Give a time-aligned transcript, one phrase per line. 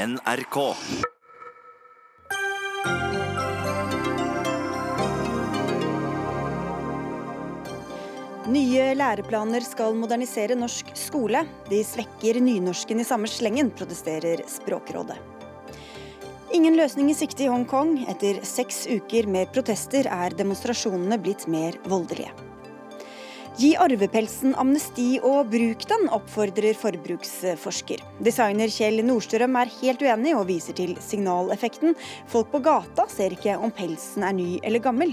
[0.00, 0.56] NRK.
[8.48, 11.42] Nye læreplaner skal modernisere norsk skole.
[11.68, 15.18] De svekker nynorsken i samme slengen, protesterer Språkrådet.
[16.56, 17.98] Ingen løsning i sikte i Hongkong.
[18.08, 22.32] Etter seks uker med protester er demonstrasjonene blitt mer voldelige.
[23.60, 28.00] Gi arvepelsen amnesti og bruk den, oppfordrer forbruksforsker.
[28.24, 31.92] Designer Kjell Nordstrøm er helt uenig og viser til signaleffekten.
[32.32, 35.12] Folk på gata ser ikke om pelsen er ny eller gammel.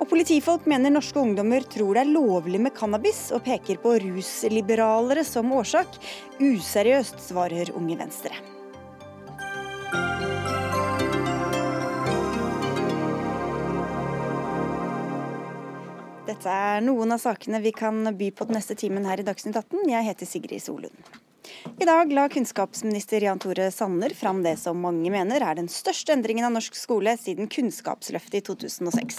[0.00, 5.24] Og politifolk mener norske ungdommer tror det er lovlig med cannabis, og peker på rusliberalere
[5.24, 6.00] som årsak.
[6.40, 8.55] Useriøst, svarer Unge Venstre.
[16.26, 19.54] Dette er noen av sakene vi kan by på den neste timen her i Dagsnytt
[19.60, 19.84] 18.
[19.92, 21.25] Jeg heter Sigrid Solund.
[21.78, 26.14] I dag la kunnskapsminister Jan Tore Sanner fram det som mange mener er den største
[26.14, 29.18] endringen av norsk skole siden Kunnskapsløftet i 2006.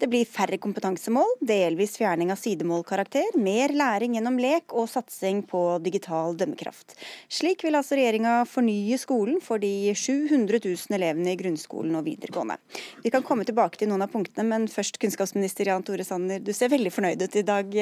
[0.00, 5.62] Det blir færre kompetansemål, delvis fjerning av sidemålkarakter, mer læring gjennom lek og satsing på
[5.84, 6.96] digital dømmekraft.
[7.30, 12.58] Slik vil altså regjeringa fornye skolen for de 700 000 elevene i grunnskolen og videregående.
[13.04, 16.52] Vi kan komme tilbake til noen av punktene, men først kunnskapsminister Jan Tore Sanner, du
[16.56, 17.78] ser veldig fornøyd ut i dag.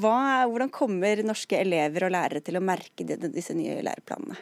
[0.00, 0.16] Hva,
[0.48, 4.36] hvordan kommer norske elever og lærere til å merke merke disse nye læreplanene?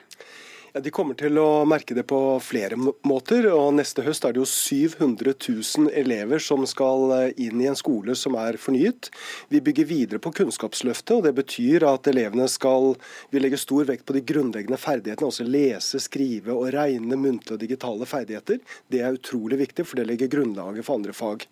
[0.75, 2.75] Ja, de kommer til å merke det på flere
[3.07, 3.47] måter.
[3.47, 7.79] og Neste høst er det jo 700 000 elever som skal eh, inn i en
[7.79, 9.07] skole som er fornyet.
[9.55, 11.13] Vi bygger videre på Kunnskapsløftet.
[11.15, 12.97] og Det betyr at elevene skal
[13.31, 15.29] Vi legger stor vekt på de grunnleggende ferdighetene.
[15.29, 18.59] også lese, skrive og regne, muntlige og digitale ferdigheter.
[18.91, 21.47] Det er utrolig viktig, for det legger grunnlaget for andre fag.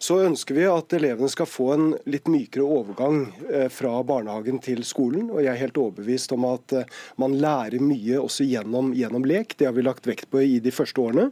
[0.00, 4.80] Så ønsker vi at elevene skal få en litt mykere overgang eh, fra barnehagen til
[4.88, 5.28] skolen.
[5.28, 6.88] og Jeg er helt overbevist om at eh,
[7.20, 9.54] man lærer mye også gjennom, gjennom, lek.
[9.58, 11.28] Det har vi lagt vekt på i de første årene.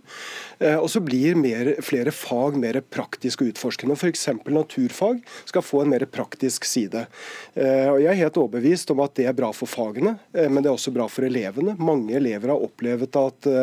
[0.59, 3.97] Eh, og så blir mer, flere fag mer praktisk og utforskende.
[3.97, 4.29] F.eks.
[4.47, 7.07] naturfag skal få en mer praktisk side.
[7.55, 10.63] Eh, og Jeg er helt overbevist om at det er bra for fagene, eh, men
[10.63, 11.77] det er også bra for elevene.
[11.79, 13.55] Mange elever har opplevd at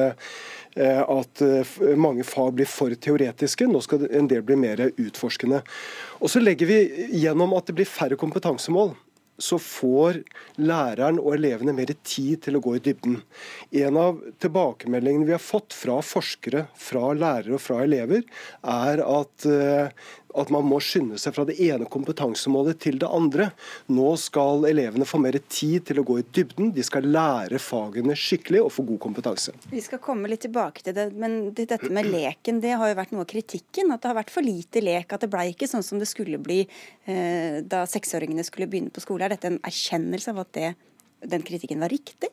[0.80, 1.42] at
[1.98, 3.66] mange fag blir for teoretiske.
[3.68, 5.64] Nå skal en del bli mer utforskende.
[6.22, 8.94] Og så legger vi gjennom at det blir færre kompetansemål
[9.40, 10.22] så får
[10.62, 13.20] læreren og elevene mer tid til å gå i dybden.
[13.84, 18.26] En av tilbakemeldingene vi har fått fra forskere, fra lærere og fra elever,
[18.64, 23.50] er at eh, at man må skynde seg fra det ene kompetansemålet til det andre.
[23.90, 28.18] Nå skal elevene få mer tid til å gå i dybden, de skal lære fagene
[28.18, 29.56] skikkelig og få god kompetanse.
[29.72, 33.16] Vi skal komme litt tilbake til det, men dette med leken det har jo vært
[33.16, 33.94] noe av kritikken.
[33.94, 36.42] At det har vært for lite lek, at det ble ikke sånn som det skulle
[36.42, 39.26] bli eh, da seksåringene skulle begynne på skole.
[39.26, 40.74] Er dette en erkjennelse av at det,
[41.30, 42.32] den kritikken var riktig?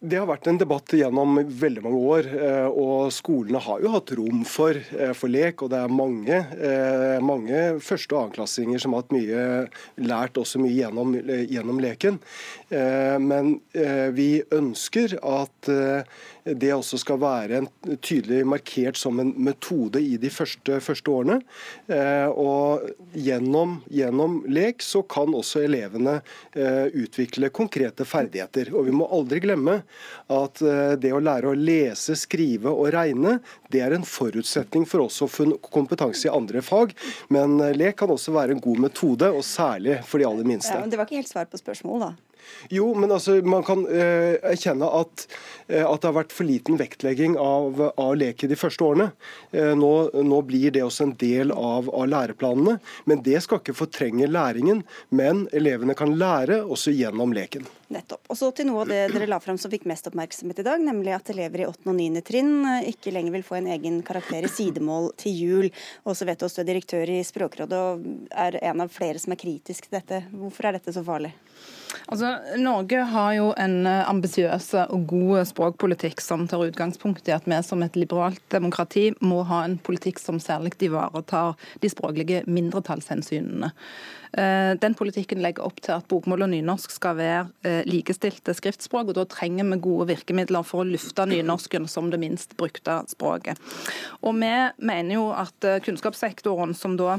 [0.00, 2.28] Det har vært en debatt gjennom veldig mange år.
[2.32, 5.60] Eh, og Skolene har jo hatt rom for, eh, for lek.
[5.62, 9.68] og Det er mange, eh, mange første- og annenklassinger som har hatt mye,
[9.98, 11.12] lært også mye gjennom,
[11.46, 12.18] gjennom leken.
[13.20, 16.06] Men vi ønsker at
[16.56, 17.68] det også skal være en
[18.02, 21.38] tydelig markert som en metode i de første, første årene.
[21.90, 26.18] Eh, og gjennom, gjennom, lek så kan også elevene
[26.54, 28.72] eh, utvikle konkrete ferdigheter.
[28.74, 29.80] Og vi må aldri glemme
[30.32, 33.38] at eh, det å lære å lese, skrive og regne,
[33.72, 35.28] det er en forutsetning for også
[35.70, 36.96] kompetanse i andre fag.
[37.32, 40.74] Men lek kan også være en god metode, og særlig for de aller minste.
[40.74, 42.29] Ja, det var ikke helt svar på spørsmålet, da.
[42.72, 45.26] Jo, men altså, man kan uh, erkjenne at,
[45.70, 49.10] uh, at, det har vært for liten vektlegging av, av lek de første årene.
[49.54, 49.92] Uh, nå,
[50.26, 52.78] nå, blir det også en del av, av, læreplanene.
[53.10, 54.84] Men det skal ikke fortrenge læringen.
[55.08, 57.68] Men elevene kan lære også gjennom leken.
[57.90, 58.28] Nettopp.
[58.30, 60.82] Og så til noe av det dere la fram som fikk mest oppmerksomhet i dag,
[60.84, 61.88] nemlig at elever i 8.
[61.90, 62.22] og 9.
[62.22, 65.68] trinn eh, ikke lenger vil få en egen karakter i sidemål til jul.
[66.06, 69.88] Så vet du også direktør i Språkrådet og er en av flere som er kritisk
[69.88, 70.22] til dette.
[70.30, 71.32] Hvorfor er dette så farlig?
[72.06, 72.30] Altså,
[72.62, 77.58] Norge har jo en eh, ambisiøs og god språkpolitikk som tar utgangspunkt i at vi
[77.66, 83.74] som et liberalt demokrati må ha en politikk som særlig ivaretar de språklige mindretallshensynene.
[84.32, 89.10] Eh, den politikken legger opp til at bokmål og nynorsk skal være eh, likestilte skriftspråk,
[89.10, 93.58] og da trenger vi gode virkemidler for å lufte nynorsken som det minst brukte språket.
[94.22, 97.18] Og vi mener jo at kunnskapssektoren, som da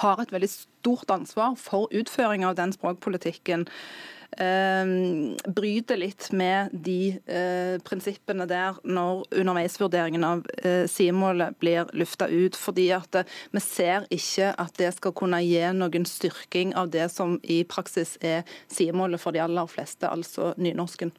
[0.00, 7.18] har et veldig stort ansvar for utføring av den språkpolitikken, eh, bryter litt med de
[7.26, 12.56] eh, prinsippene der når underveisvurderingen av eh, sidemålet blir lufta ut.
[12.56, 17.08] fordi at eh, vi ser ikke at det skal kunne gi noen styrking av det
[17.10, 21.12] som i praksis er sidemålet for de aller fleste, altså nynorsken.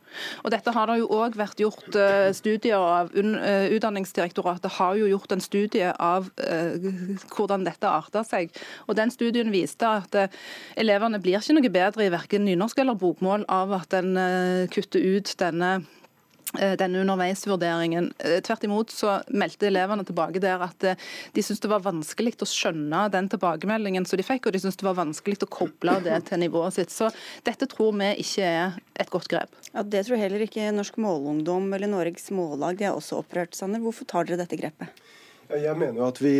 [0.44, 1.96] Og Dette har det jo òg vært gjort
[2.36, 3.12] studier av.
[3.14, 6.30] Utdanningsdirektoratet har jo gjort en studie av
[7.32, 8.52] hvordan dette arter seg.
[8.88, 10.16] Og Den studien viste at
[10.76, 15.02] elevene blir ikke noe bedre i verken nynorsk eller bokmål av at en eh, kutter
[15.02, 15.72] ut denne
[16.60, 18.12] eh, denne underveisvurderingen.
[18.20, 22.50] Eh, tvert imot så meldte elevene tilbake der at de syntes det var vanskelig å
[22.50, 26.22] skjønne den tilbakemeldingen som de fikk, og de syntes det var vanskelig å koble det
[26.30, 26.94] til nivået sitt.
[26.94, 27.12] Så
[27.48, 29.56] dette tror vi ikke er et godt grep.
[29.72, 32.78] Ja, Det tror heller ikke Norsk Målungdom eller Norges Mållag.
[32.80, 33.58] De er også opprørt.
[33.58, 35.02] Sanner, hvorfor tar dere dette grepet?
[35.52, 36.34] Jeg mener jo at vi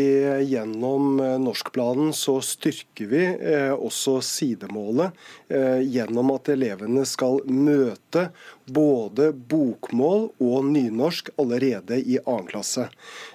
[0.48, 5.18] gjennom eh, norskplanen så styrker vi eh, også sidemålet
[5.52, 8.30] eh, gjennom at elevene skal møte
[8.72, 12.88] både bokmål og nynorsk allerede i annen klasse.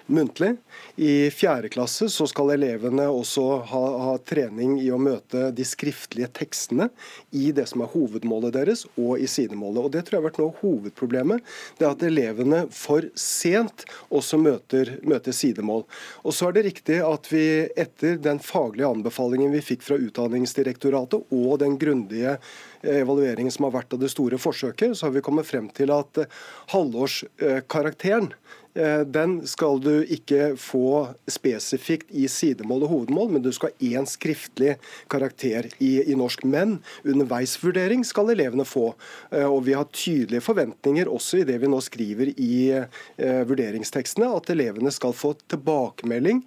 [0.07, 0.55] Muntlig.
[0.97, 6.31] I fjerde klasse så skal elevene også ha, ha, trening i å møte de skriftlige
[6.41, 6.89] tekstene
[7.35, 9.83] i det som er hovedmålet deres, og i sidemålet.
[9.83, 11.55] Og Det tror jeg har vært noe av hovedproblemet.
[11.77, 13.85] Det er at elevene for sent
[14.15, 15.35] også møter, møter
[15.67, 15.85] sidemål.
[16.25, 21.33] Og så er det riktig at vi etter den faglige anbefalingen vi fikk fra Utdanningsdirektoratet
[21.33, 22.39] og den grundige
[22.83, 26.19] evalueringen som har vært av det store forsøket, så har vi kommet frem til at
[26.19, 26.31] eh,
[26.73, 28.63] halvårskarakteren eh,
[29.07, 34.09] den skal du ikke få spesifikt i sidemål og hovedmål, men du skal ha én
[34.09, 34.77] skriftlig
[35.13, 36.45] karakter i, i, norsk.
[36.45, 38.91] Men underveisvurdering skal elevene få.
[39.31, 44.31] Eh, og vi har tydelige forventninger også i det vi nå skriver i eh, vurderingstekstene,
[44.37, 46.43] at elevene skal få tilbakemelding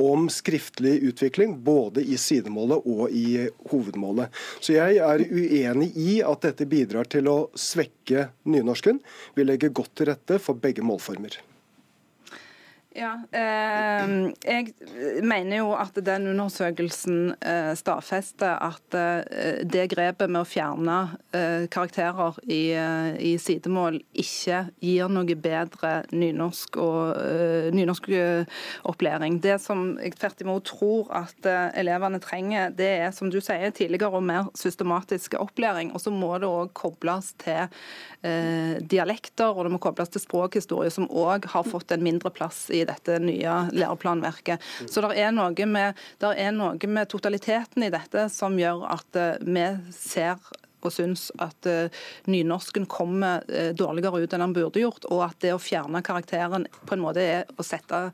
[0.00, 4.34] om skriftlig utvikling, både i sidemålet og i hovedmålet.
[4.60, 9.02] Så jeg er uenig i at dette bidrar til å svekke nynorsken.
[9.38, 11.38] Vi legger godt til rette for begge målformer.
[12.94, 14.10] Ja, eh,
[14.46, 20.98] Jeg mener jo at den undersøkelsen eh, stadfester at eh, det grepet med å fjerne
[21.34, 28.06] eh, karakterer i, eh, i, sidemål ikke gir noe bedre nynorsk og eh, nynorsk
[28.86, 29.40] opplæring.
[29.42, 34.20] Det som jeg tvert imot tror at elevene trenger, det er som du sier, tidligere
[34.20, 35.90] og mer systematisk opplæring.
[35.96, 37.66] Og så må det òg kobles til
[38.24, 42.83] dialekter, og det må kobles til språkhistorie, som òg har fått en mindre plass i
[42.88, 44.62] dette nye læreplanverket.
[44.90, 49.40] Så det er, noe med, er noe med totaliteten i dette som gjør at eh,
[49.44, 49.66] vi
[49.96, 50.38] ser
[50.84, 55.40] og syns at uh, nynorsken kommer uh, dårligere ut enn han burde gjort, og at
[55.44, 58.06] det å fjerne karakteren på en måte er å sette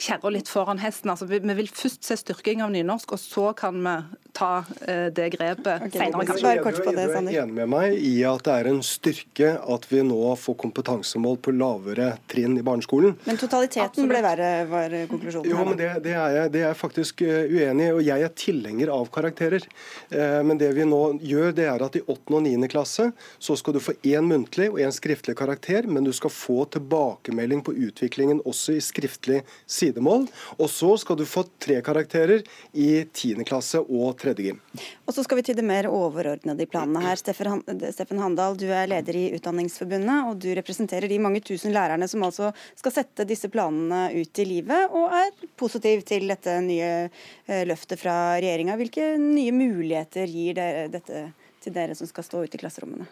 [0.00, 1.12] kjerra litt foran hesten.
[1.12, 3.94] Altså, vi, vi, vil først se styrking av nynorsk, og så kan vi
[4.36, 6.36] ta uh, det grepet okay, senere.
[6.40, 7.32] Bare kort på det, Sander.
[7.32, 10.56] Du er enig med meg i at det er en styrke at vi nå får
[10.64, 13.16] kompetansemål på lavere trinn i barneskolen.
[13.26, 14.12] Men totaliteten Absolutt.
[14.12, 15.50] ble verre, var konklusjonen?
[15.50, 17.92] Jo, men det, det, er jeg, det, er jeg, faktisk uenig i.
[17.98, 19.66] Og jeg er tilhenger av karakterer.
[20.14, 22.34] Uh, men det vi nå gjør, det er at i 8.
[22.36, 22.68] og 9.
[22.70, 26.64] klasse så skal du få én muntlig og én skriftlig karakter, men du skal få
[26.76, 30.26] tilbakemelding på utviklingen også i skriftlig sidemål.
[30.58, 33.44] Og så skal du få tre karakterer i 10.
[33.48, 34.34] klasse og 3.
[34.38, 34.60] gym.
[35.06, 37.18] Og så skal vi til det mer overordnede i planene her.
[37.20, 42.24] Steffen Handal, du er leder i Utdanningsforbundet, og du representerer de mange tusen lærerne som
[42.26, 47.64] altså skal sette disse planene ut i livet, og er positiv til dette nye eh,
[47.68, 48.78] løftet fra regjeringa.
[48.80, 50.58] Hvilke nye muligheter gir
[50.90, 53.08] dette til dere som skal stå ute i klasserommene?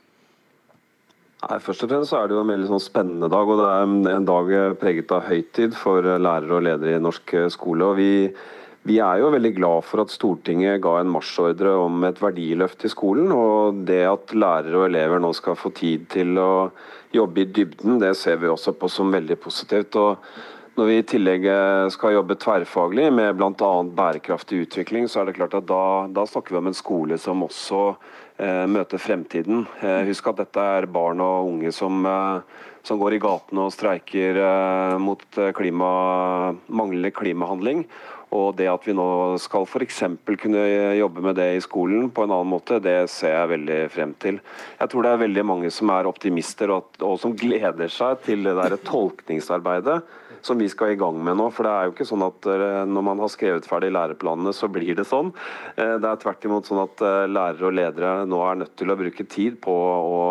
[1.38, 3.46] Nei, Først og fremst så er det jo en veldig sånn spennende dag.
[3.46, 7.92] og Det er en dag preget av høytid for lærere og ledere i norsk skole.
[7.92, 8.11] og vi,
[8.88, 12.90] vi er jo veldig glad for at Stortinget ga en marsjordre om et verdiløft i
[12.90, 13.30] skolen.
[13.30, 16.70] og Det at lærere og elever nå skal få tid til å
[17.14, 19.94] jobbe i dybden, det ser vi også på som veldig positivt.
[19.96, 20.18] og
[20.78, 21.44] når vi i tillegg
[21.90, 23.73] skal jobbe tverrfaglig med bl.a.
[23.99, 27.42] bærekraftig utvikling, så er det klart at da, da snakker vi om en skole som
[27.47, 27.82] også
[28.38, 29.64] Eh, møter fremtiden.
[29.82, 32.38] Eh, husk at dette er barn og unge som, eh,
[32.87, 34.38] som går i gatene og streiker
[35.02, 35.25] mot
[35.58, 37.85] klima, manglende klimahandling.
[38.30, 40.02] Og det at vi nå skal f.eks.
[40.38, 40.62] kunne
[40.97, 44.38] jobbe med det i skolen på en annen måte, det ser jeg veldig frem til.
[44.78, 48.44] Jeg tror det er veldig mange som er optimister og, og som gleder seg til
[48.44, 50.02] det der tolkningsarbeidet
[50.42, 51.49] som vi skal i gang med nå.
[51.54, 54.71] For det er jo ikke sånn at eh, når man har skrevet ferdig læreplanene, så
[54.73, 55.33] blir det sånn.
[55.76, 58.92] Eh, det er tvert imot sånn at eh, lærere og ledere nå er nødt til
[58.92, 60.23] å bruke tid på å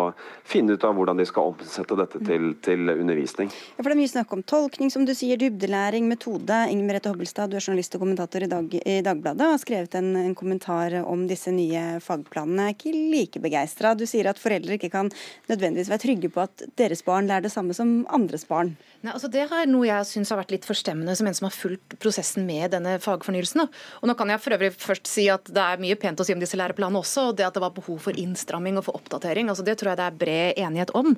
[0.48, 3.50] finne ut av hvordan de skal omsette dette til, til undervisning.
[3.76, 6.62] Ja, for Det er mye snakk om tolkning, som du sier, dybdelæring, metode.
[6.72, 9.98] Inger Merete Hobbelstad, du er journalist og kommentator i, Dag, i Dagbladet og har skrevet
[10.00, 12.68] en, en, kommentar om disse nye fagplanene.
[12.68, 13.94] Jeg er ikke like begeistra.
[13.98, 15.12] Du sier at foreldre ikke kan
[15.50, 18.74] nødvendigvis være trygge på at deres barn lærer det samme som andres barn.
[19.02, 21.54] Nei, altså Det er noe jeg syns har vært litt forstemmende som en som har
[21.54, 23.64] fulgt prosessen med denne fagfornyelsen.
[23.64, 26.34] Og nå kan jeg for øvrig først si at Det er mye pent å si
[26.34, 29.48] om disse læreplanene også, og det at det var behov for innstramming og for oppdatering.
[29.48, 31.14] altså Det tror jeg det er bred enighet om.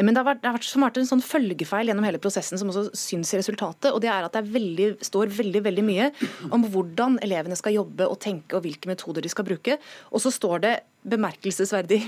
[0.00, 2.60] Men det har vært, det har vært, som vært en sånn følgefeil gjennom hele prosessen
[2.60, 3.92] som også syns i resultatet.
[3.92, 6.10] og det er at det veldig, står veldig veldig mye
[6.54, 9.78] om hvordan elevene skal jobbe og tenke og hvilke metoder de skal bruke.
[10.12, 10.74] Og så står det
[11.10, 12.00] bemerkelsesverdig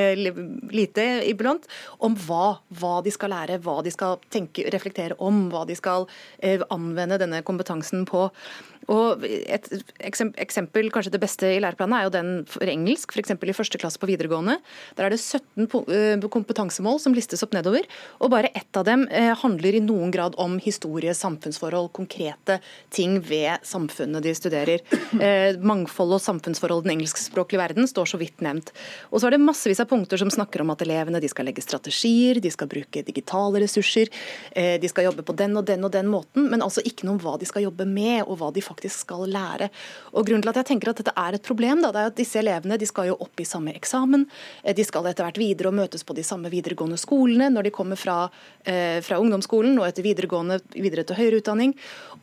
[0.80, 1.66] lite iblant
[1.98, 6.08] om hva, hva, de skal lære, hva de skal tenke, reflektere om, hva de skal
[6.38, 8.28] eh, anvende denne kompetansen på.
[8.90, 9.66] Og Et
[10.02, 13.32] eksempel, kanskje det beste i læreplanen, er jo den for engelsk, f.eks.
[13.32, 14.56] i første klasse på videregående.
[14.98, 17.86] Der er det 17 eh, kompetansemål som listes opp nedover,
[18.18, 22.58] og bare ett av dem eh, handler i noen grad om historie, samfunnsforhold, konkrete
[22.90, 24.82] ting ved samfunnet de studerer.
[25.60, 28.72] Mangfold og samfunnsforhold i den engelskspråklige verden står så vidt nevnt.
[29.10, 31.64] Og så er det massevis av punkter som snakker om at elevene de skal legge
[31.64, 34.10] strategier, de skal bruke digitale ressurser,
[34.52, 37.18] eh, de skal jobbe på den og den og den måten, men altså ikke noe
[37.18, 39.68] om hva de skal jobbe med, og hva de faktisk skal lære.
[40.14, 42.16] Og Grunnen til at jeg tenker at dette er et problem, da, det er at
[42.16, 44.24] disse elevene de skal jo opp i samme eksamen,
[44.62, 47.74] eh, de skal etter hvert videre og møtes på de samme videregående skolene når de
[47.74, 48.30] kommer fra,
[48.64, 51.74] eh, fra ungdomsskolen og etter videregående videre til høyere utdanning.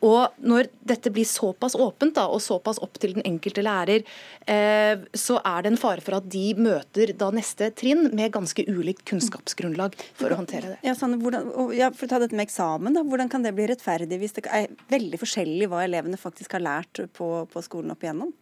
[0.02, 4.06] Og når dette blir såpass åpent da, og såpass opp til den enkelte lærer,
[4.48, 9.04] så er det en fare for at de møter da neste trinn med ganske ulikt
[9.10, 10.78] kunnskapsgrunnlag for å håndtere det.
[10.86, 13.66] Ja, Sanne, hvordan, ja, for å ta dette med eksamen, da, Hvordan kan det bli
[13.72, 18.06] rettferdig hvis det er veldig forskjellig hva elevene faktisk har lært på, på skolen opp
[18.06, 18.34] igjennom?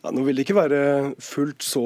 [0.00, 0.82] Ja, nå vil det ikke være
[1.20, 1.82] fullt så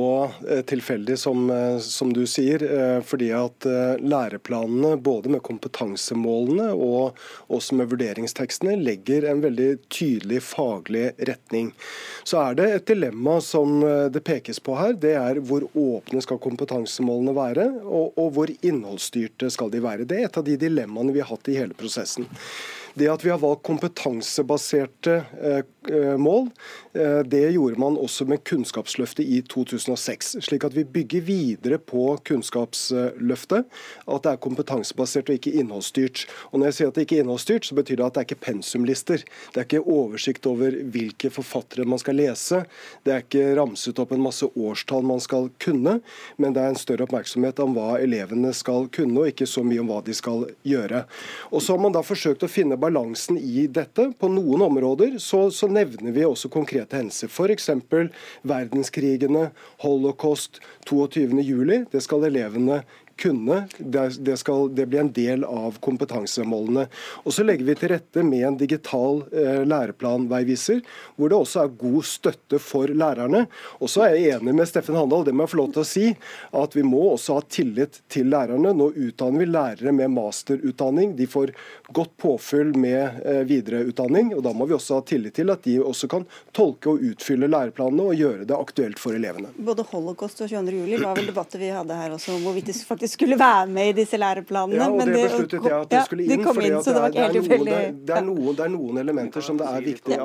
[0.46, 2.62] eh, tilfeldig som, eh, som, du sier.
[2.62, 3.66] Eh, fordi at
[3.98, 7.18] læreplanene, både med kompetansemålene og
[7.50, 11.72] også med vurderingstekstene, legger en veldig tydelig faglig retning.
[12.22, 14.94] Så er det et dilemma som det pekes på her.
[14.94, 20.06] Det er hvor åpne skal kompetansemålene være, og, og hvor innholdsstyrte skal de være.
[20.06, 22.30] Det er et av de dilemmaene vi har hatt i hele prosessen.
[22.94, 25.62] Det at vi har valgt kompetansebaserte eh,
[26.18, 26.48] mål,
[26.92, 30.36] eh, det gjorde man også med Kunnskapsløftet i 2006.
[30.44, 33.64] Slik at vi bygger videre på Kunnskapsløftet.
[34.08, 36.26] At det er kompetansebasert og ikke innholdsstyrt.
[36.52, 38.28] Og Når jeg sier at det ikke er innholdsstyrt, så betyr det at det er
[38.28, 39.24] ikke pensumlister.
[39.52, 42.64] Det er ikke oversikt over hvilke forfattere man skal lese.
[43.04, 45.98] Det er ikke ramset opp en masse årstall man skal kunne,
[46.36, 49.82] men det er en større oppmerksomhet om hva elevene skal kunne, og ikke så mye
[49.82, 51.04] om hva de skal gjøre.
[51.52, 54.10] Og så har man da forsøkt å finne balansen i dette.
[54.18, 57.30] På noen områder så, så nevner vi også konkrete hendelser.
[57.30, 57.70] F.eks.
[58.42, 59.48] verdenskrigene,
[59.84, 61.90] holocaust, 22.07.
[61.92, 62.82] Det skal elevene
[63.20, 63.64] kunne.
[63.78, 66.86] Det, skal, det blir en del av kompetansemålene.
[67.24, 70.82] Og Så legger vi til rette med en digital eh, læreplanveiviser,
[71.16, 73.44] hvor det også er god støtte for lærerne.
[73.80, 75.88] Og så er jeg enig med Steffen Handal, det må jeg få lov til å
[75.88, 76.06] si,
[76.64, 78.74] at vi må også ha tillit til lærerne.
[78.76, 81.14] Nå utdanner vi lærere med masterutdanning.
[81.18, 81.54] De får
[81.94, 84.34] godt påfyll med eh, videreutdanning.
[84.36, 87.50] og Da må vi også ha tillit til at de også kan tolke og utfylle
[87.50, 89.52] læreplanene og gjøre det aktuelt for elevene.
[89.56, 90.80] Både holocaust og 22.
[90.82, 93.88] juli var vel debatter vi hadde her også, hvorvidt det faktisk faktisk skulle være med
[93.88, 94.80] i disse læreplanene.
[94.80, 96.44] Ja, og det besluttet jeg at det skulle inn.
[96.44, 96.60] for
[97.64, 98.16] det, det,
[98.64, 100.22] er noen elementer som det er viktig at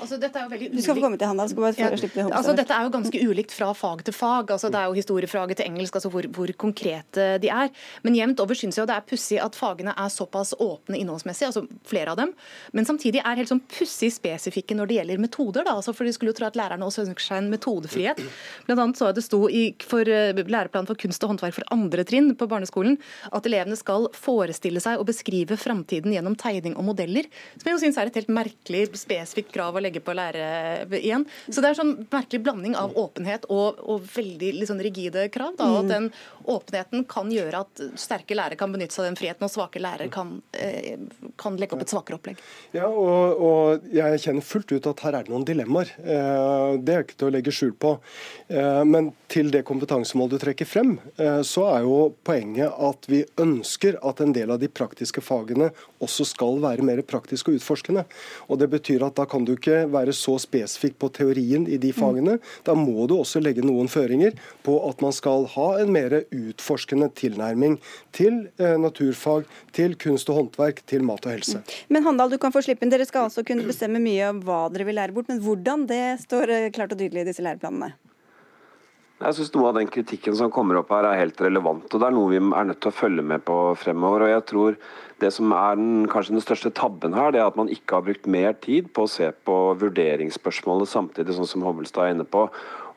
[0.00, 1.48] altså, dette er jo veldig Du skal få komme til Hanna.
[1.48, 1.90] Skal bare ja.
[1.96, 4.50] slippe altså, dette er jo ganske ulikt fra fag til fag.
[4.50, 7.72] altså Det er jo historiefaget til engelsk, altså hvor, hvor konkrete de er.
[8.02, 11.64] Men jevnt over syns jeg det er pussig at fagene er såpass åpne innholdsmessig, altså
[11.88, 12.34] flere av dem.
[12.72, 15.64] Men samtidig er helt sånn pussig spesifikke når det gjelder metoder.
[15.64, 18.22] da, altså For de skulle jo tro at lærerne også ønsker seg en metodefrihet.
[18.66, 22.01] Blant annet så det sto i for uh, læreplan for kunst og håndverk for andre
[22.08, 22.98] trinn på barneskolen
[23.30, 27.28] at elevene skal forestille seg og beskrive framtiden gjennom tegning og modeller.
[27.56, 31.26] Som jeg jo syns er et helt merkelig spesifikt krav å legge på lærere igjen.
[31.48, 35.56] Så det er sånn merkelig blanding av åpenhet og, og veldig liksom rigide krav.
[35.58, 36.08] Da, og at den
[36.48, 40.10] åpenheten kan gjøre at sterke lærere kan benytte seg av den friheten, og svake lærere
[40.12, 40.98] kan, eh,
[41.40, 42.40] kan legge opp et svakere opplegg.
[42.74, 45.92] Ja, og, og, jeg kjenner fullt ut at her er det noen dilemmaer.
[46.02, 47.96] Eh, det er ikke til å legge skjul på.
[48.48, 50.96] Eh, men til det kompetansemålet du trekker frem,
[51.46, 55.70] så er jo jo poenget at vi ønsker at en del av de praktiske fagene
[56.02, 58.04] også skal være mer praktiske og utforskende.
[58.48, 61.92] Og Det betyr at da kan du ikke være så spesifikk på teorien i de
[61.92, 62.38] fagene.
[62.66, 67.10] Da må du også legge noen føringer på at man skal ha en mer utforskende
[67.18, 67.78] tilnærming
[68.12, 71.62] til eh, naturfag, til kunst og håndverk, til mat og helse.
[71.88, 72.92] Men Handal, du kan få slippe inn.
[72.92, 76.04] Dere skal altså kunne bestemme mye om hva dere vil lære bort, men hvordan det
[76.26, 77.94] står eh, klart og tydelig i disse læreplanene?
[79.22, 81.86] Jeg synes Noe av den kritikken som kommer opp her er helt relevant.
[81.86, 84.26] og Det er noe vi er nødt til å følge med på fremover.
[84.26, 84.76] og jeg tror
[85.22, 88.02] Det som er den, kanskje den største tabben her, det er at man ikke har
[88.02, 92.48] brukt mer tid på å se på vurderingsspørsmålet samtidig, sånn som Hobbelstad er inne på.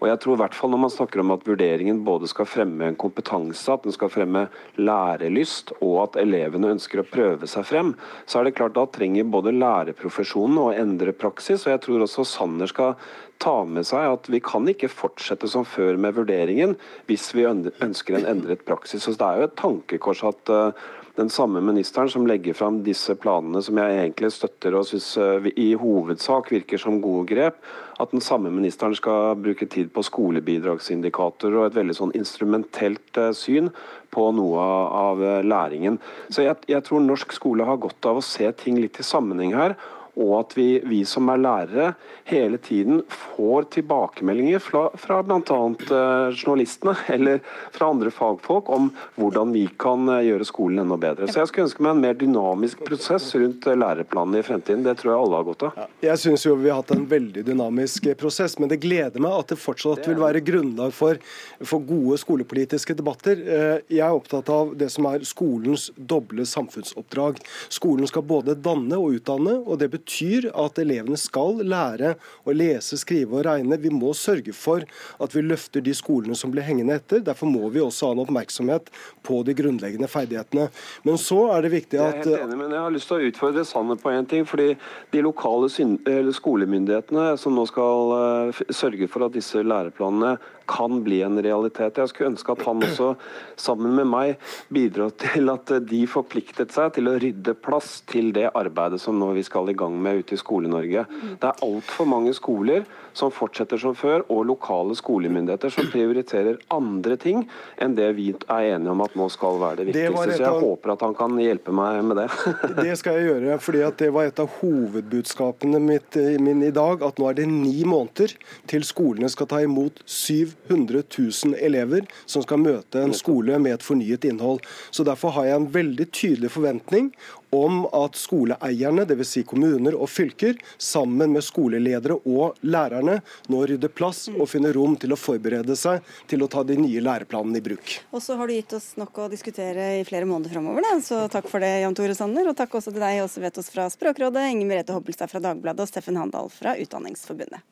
[0.06, 2.86] Og jeg tror i hvert fall Når man snakker om at vurderingen både skal fremme
[2.86, 4.44] en kompetanse, at den skal fremme
[4.78, 7.94] lærelyst, og at elevene ønsker å prøve seg frem,
[8.30, 11.66] så er det klart da trenger både lærerprofesjonen å endre praksis.
[11.66, 12.94] og jeg tror også Sanner skal
[13.42, 16.76] ta med seg at vi kan ikke fortsette som før med vurderingen
[17.10, 19.04] hvis vi ønsker en endret praksis.
[19.04, 20.86] Så Det er jo et tankekors at uh,
[21.16, 25.48] den samme ministeren som legger fram disse planene, som jeg egentlig støtter og syns uh,
[25.56, 27.60] i hovedsak virker som gode grep,
[28.00, 33.32] at den samme ministeren skal bruke tid på skolebidragsindikatorer og et veldig sånn instrumentelt uh,
[33.36, 33.72] syn
[34.16, 34.64] på noe
[34.96, 35.98] av læringen.
[36.32, 39.52] Så jeg, jeg tror norsk skole har godt av å se ting litt i sammenheng
[39.58, 39.76] her
[40.16, 41.90] og at vi, vi, som er lærere
[42.30, 45.42] hele tiden får tilbakemeldinger fra, fra bl.a.
[45.42, 47.42] Eh, journalistene eller
[47.76, 51.28] fra andre fagfolk om hvordan vi kan eh, gjøre skolen enda bedre.
[51.28, 54.86] Så jeg skulle ønske meg en mer dynamisk prosess rundt eh, læreplanene i fremtiden.
[54.88, 55.84] Det tror jeg alle har godt av.
[56.06, 59.52] Jeg syns jo vi har hatt en veldig dynamisk prosess, men det gleder meg at
[59.52, 61.20] det fortsatt vil være grunnlag for,
[61.60, 63.44] for gode skolepolitiske debatter.
[63.92, 67.44] Jeg er opptatt av det som er skolens doble samfunnsoppdrag.
[67.74, 69.60] Skolen skal både danne og utdanne.
[69.66, 73.78] og det betyr betyr at elevene skal lære å lese, skrive og regne.
[73.82, 74.86] Vi må sørge for
[75.20, 77.24] at vi løfter de skolene som blir hengende etter.
[77.26, 78.92] Derfor må vi også ha en oppmerksomhet
[79.26, 80.70] på de grunnleggende ferdighetene.
[81.04, 83.18] Men så er det viktig at Jeg er helt enig, men jeg har lyst til
[83.18, 84.46] å utfordre Sanner på en ting.
[84.46, 84.76] fordi
[85.12, 90.38] De lokale skolemyndighetene som nå skal eh, sørge for at disse læreplanene
[90.70, 92.00] kan bli en realitet.
[92.02, 93.14] Jeg skulle ønske at han også,
[93.60, 94.36] sammen med meg,
[94.74, 99.32] bidro til at de forpliktet seg til å rydde plass til det arbeidet som nå
[99.38, 101.06] vi skal i gang med ute i Skole-Norge.
[101.42, 107.18] Det er altfor mange skoler som fortsetter som før, og lokale skolemyndigheter som prioriterer andre
[107.22, 107.46] ting
[107.82, 110.26] enn det vi er enige om at nå skal være det viktigste.
[110.30, 112.28] Det så jeg håper at han kan hjelpe meg med det.
[112.82, 117.04] det skal jeg gjøre, fordi det var et av hovedbudskapene mitt, min i dag.
[117.06, 118.36] At nå er det ni måneder
[118.70, 123.86] til skolene skal ta imot 700 000 elever som skal møte en skole med et
[123.86, 124.62] fornyet innhold.
[124.92, 127.12] Så Derfor har jeg en veldig tydelig forventning
[127.56, 129.32] om at skoleeierne, dvs.
[129.36, 133.20] Si kommuner og fylker, sammen med skoleledere og lærerne,
[133.52, 137.04] nå rydder plass og finner rom til å forberede seg til å ta de nye
[137.04, 137.98] læreplanene i bruk.
[138.12, 141.50] Og så har du gitt oss nok å diskutere i flere måneder framover, så takk
[141.52, 142.50] for det, Jan Tore Sanner.
[142.50, 145.86] Og takk også til deg, også vet oss fra Språkrådet, Inger Merete Hobbelstad fra Dagbladet
[145.86, 147.64] og Steffen Handal fra Utdanningsforbundet.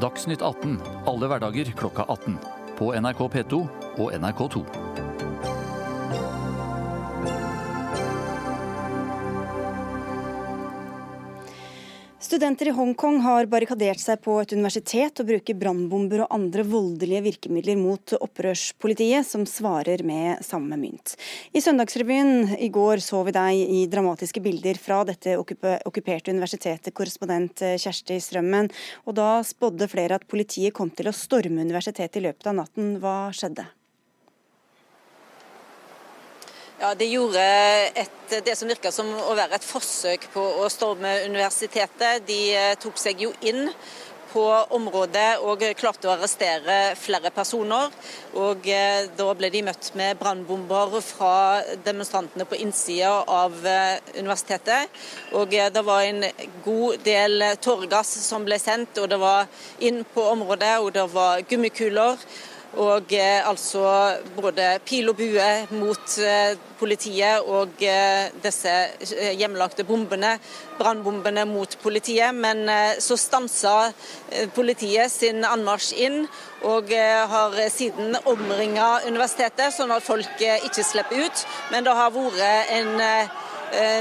[0.00, 0.76] Dagsnytt 18
[1.08, 2.36] alle hverdager klokka 18.
[2.76, 3.62] På NRK P2
[3.96, 4.95] og NRK2.
[12.26, 17.20] Studenter i Hongkong har barrikadert seg på et universitet og bruker brannbomber og andre voldelige
[17.22, 21.14] virkemidler mot opprørspolitiet, som svarer med samme mynt.
[21.54, 27.62] I Søndagsrevyen i går så vi deg i dramatiske bilder fra dette okkuperte universitetet, korrespondent
[27.78, 28.74] Kjersti Strømmen.
[29.06, 32.96] Og da spådde flere at politiet kom til å storme universitetet i løpet av natten.
[32.98, 33.70] Hva skjedde?
[36.76, 37.40] Ja, De gjorde
[37.96, 42.26] et, det som virka som å være et forsøk på å storme universitetet.
[42.28, 43.70] De eh, tok seg jo inn
[44.28, 44.42] på
[44.76, 47.94] området og klarte å arrestere flere personer.
[48.36, 54.92] Og eh, Da ble de møtt med brannbomber fra demonstrantene på innsida av eh, universitetet.
[55.32, 56.26] Og Det var en
[56.66, 59.48] god del tåregass som ble sendt, og det var
[59.80, 62.20] inn på området, og det var gummikuler.
[62.76, 63.82] Og eh, altså
[64.36, 65.44] både pil og bue
[65.78, 68.72] mot eh, politiet og eh, disse
[69.38, 70.34] hjemmelagte bombene,
[70.76, 72.36] brannbombene mot politiet.
[72.36, 72.68] Men
[73.00, 73.92] så stansa
[74.54, 76.26] politiet sin anmarsj inn,
[76.66, 81.44] og har siden omringa universitetet, sånn at folk ikke slipper ut.
[81.72, 82.92] Men det har vært en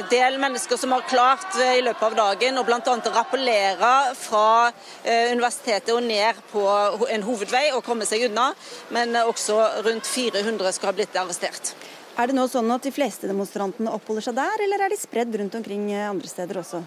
[0.10, 2.96] del mennesker som har klart eh, i løpet av dagen å bl.a.
[3.16, 4.72] rappellere fra
[5.04, 6.64] eh, universitetet og ned på
[7.10, 8.52] en hovedvei og komme seg unna.
[8.96, 11.76] Men også rundt 400 skal ha blitt arrestert.
[12.16, 15.36] Er det nå sånn at de fleste demonstrantene oppholder seg der, eller er de spredd
[15.42, 16.86] rundt omkring andre steder også?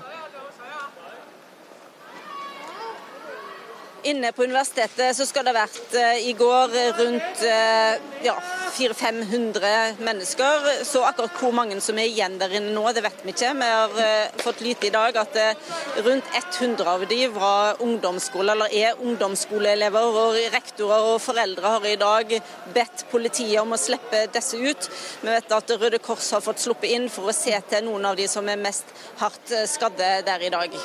[4.09, 8.37] Inne på universitetet så skal det ha vært eh, i går rundt eh, ja,
[8.73, 10.69] 400-500 mennesker.
[10.89, 13.51] Så akkurat hvor mange som er igjen der inne nå, det vet vi ikke.
[13.59, 15.37] Vi har eh, fått lyte i dag at
[16.07, 20.19] rundt 100 av de var ungdomsskole, eller er ungdomsskoleelever.
[20.23, 22.33] og Rektorer og foreldre har i dag
[22.73, 24.91] bedt politiet om å slippe disse ut.
[25.21, 28.17] Vi vet at Røde Kors har fått sluppet inn for å se til noen av
[28.17, 28.89] de som er mest
[29.21, 30.85] hardt skadde der i dag.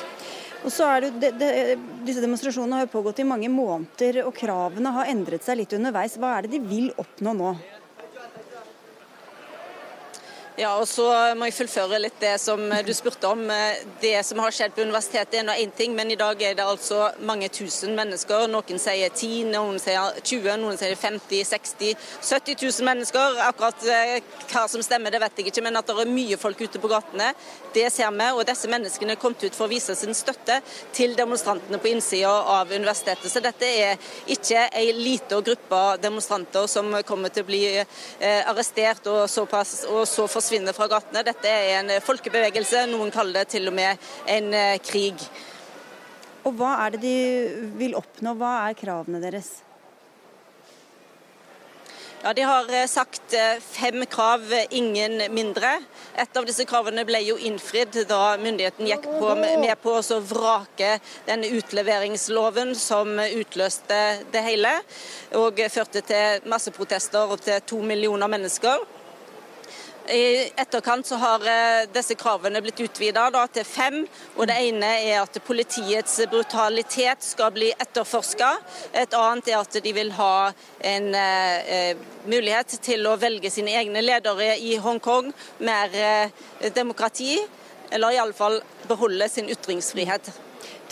[0.64, 1.48] Og så er det, det, det,
[2.06, 6.16] Disse demonstrasjonene har jo pågått i mange måneder, og kravene har endret seg litt underveis.
[6.20, 7.50] Hva er det de vil oppnå nå?
[10.54, 11.02] Ja, og så
[11.34, 13.40] må jeg fullføre litt det som du spurte om.
[13.98, 16.62] Det som har skjedd på universitetet er nå én ting, men i dag er det
[16.62, 18.46] altså mange tusen mennesker.
[18.52, 23.40] Noen sier 10, noen sier 20, noen sier 50, 60, 70 000 mennesker.
[23.48, 24.20] Akkurat eh,
[24.52, 26.92] hva som stemmer, det vet jeg ikke, men at det er mye folk ute på
[26.92, 27.32] gatene,
[27.74, 28.30] det ser vi.
[28.38, 30.60] Og disse menneskene er kommet ut for å vise sin støtte
[30.94, 33.26] til demonstrantene på innsida av universitetet.
[33.26, 33.98] Så dette er
[34.30, 40.06] ikke ei lita gruppe demonstranter som kommer til å bli eh, arrestert og, såpass, og
[40.06, 41.24] så forsvinne forsvinner fra gatene.
[41.24, 45.22] Dette er en folkebevegelse, noen kaller det til og med en eh, krig.
[46.44, 47.18] Og Hva er det de
[47.80, 49.62] vil oppnå, hva er kravene deres?
[52.20, 55.78] Ja, De har eh, sagt eh, fem krav, ingen mindre.
[56.20, 60.98] Et av disse kravene ble jo innfridd da myndigheten gikk på, med på å vrake
[61.24, 64.02] denne utleveringsloven som utløste
[64.34, 64.74] det hele,
[65.40, 68.84] og førte til masseprotester til to millioner mennesker.
[70.08, 74.02] I etterkant så har eh, disse kravene blitt utvida til fem.
[74.36, 78.50] og Det ene er at politiets brutalitet skal bli etterforska.
[78.92, 80.52] Et annet er at de vil ha
[80.84, 85.32] en eh, eh, mulighet til å velge sine egne ledere i Hongkong.
[85.64, 87.38] Mer eh, demokrati,
[87.90, 90.34] eller iallfall beholde sin ytringsfrihet.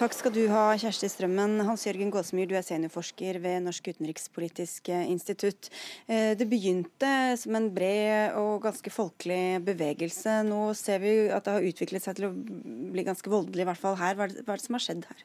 [0.02, 1.60] Takk skal du ha, Kjersti Strømmen.
[1.62, 5.68] Hans Jørgen Gåsemyr, du er seniorforsker ved Norsk utenrikspolitisk institutt.
[6.10, 10.40] Eh, det begynte som en bred og ganske folkelig bevegelse.
[10.48, 13.82] Nå ser vi at det har utviklet seg til å bli ganske voldelig, i hvert
[13.84, 14.18] fall her.
[14.18, 15.22] Hva er det som har skjedd her?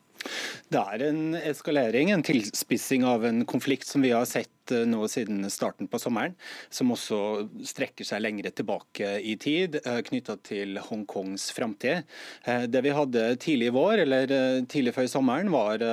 [0.69, 5.45] Det er en eskalering, en tilspissing av en konflikt som vi har sett nå siden
[5.51, 6.35] starten på sommeren,
[6.69, 7.19] som også
[7.67, 12.03] strekker seg lengre tilbake i tid, eh, knytta til Hongkongs framtid.
[12.45, 14.33] Eh, det vi hadde tidlig i vår, eller
[14.69, 15.83] tidlig før sommeren, var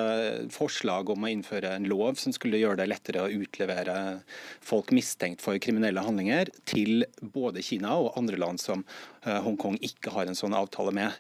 [0.53, 4.23] forslag om å innføre en lov som skulle gjøre det lettere å utlevere
[4.65, 8.85] folk mistenkt for kriminelle handlinger til både Kina og andre land som
[9.25, 11.15] Hongkong ikke har en sånn avtale med.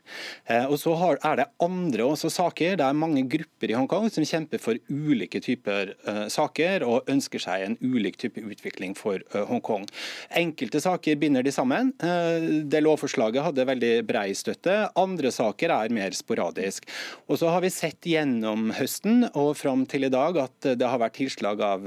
[0.68, 2.76] Og så er det andre også saker.
[2.76, 5.94] Det er mange grupper i Hongkong som kjemper for ulike typer
[6.32, 9.86] saker og ønsker seg en ulik type utvikling for uh, Hongkong.
[10.34, 11.92] Enkelte saker binder de sammen.
[12.02, 14.80] Uh, det lovforslaget hadde veldig brei støtte.
[15.00, 16.88] Andre saker er mer sporadisk.
[17.28, 21.00] Og så har vi sett gjennom høsten og fram til i dag at det har
[21.00, 21.86] vært tilslag av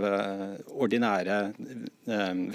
[0.77, 1.37] ordinære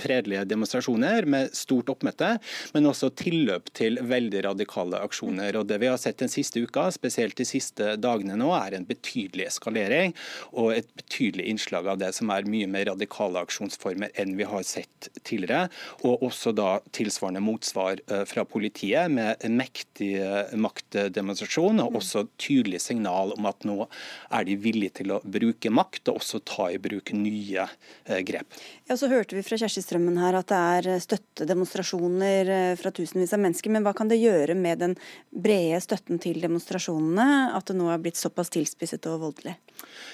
[0.00, 2.36] fredelige demonstrasjoner med stort oppmøte,
[2.74, 5.56] men også tilløp til veldig radikale aksjoner.
[5.58, 8.88] Og Det vi har sett den siste uka, spesielt de siste dagene nå, er en
[8.88, 10.14] betydelig eskalering
[10.52, 14.64] og et betydelig innslag av det som er mye mer radikale aksjonsformer enn vi har
[14.66, 15.68] sett tidligere.
[16.06, 20.12] Og også da tilsvarende motsvar eh, fra politiet med mektig
[20.58, 23.86] maktdemonstrasjon, og også tydelig signal om at nå
[24.32, 28.58] er de villige til å bruke makt og også ta i bruk nye eh, grep.
[28.88, 33.34] Ja, Så hørte vi fra Kjersti Strømmen her at det er støttedemonstrasjoner eh, fra tusenvis
[33.34, 33.72] av mennesker.
[33.72, 34.96] Men hva kan det gjøre med den
[35.30, 39.56] brede støtten til demonstrasjonene at det nå er blitt såpass tilspisset og voldelig?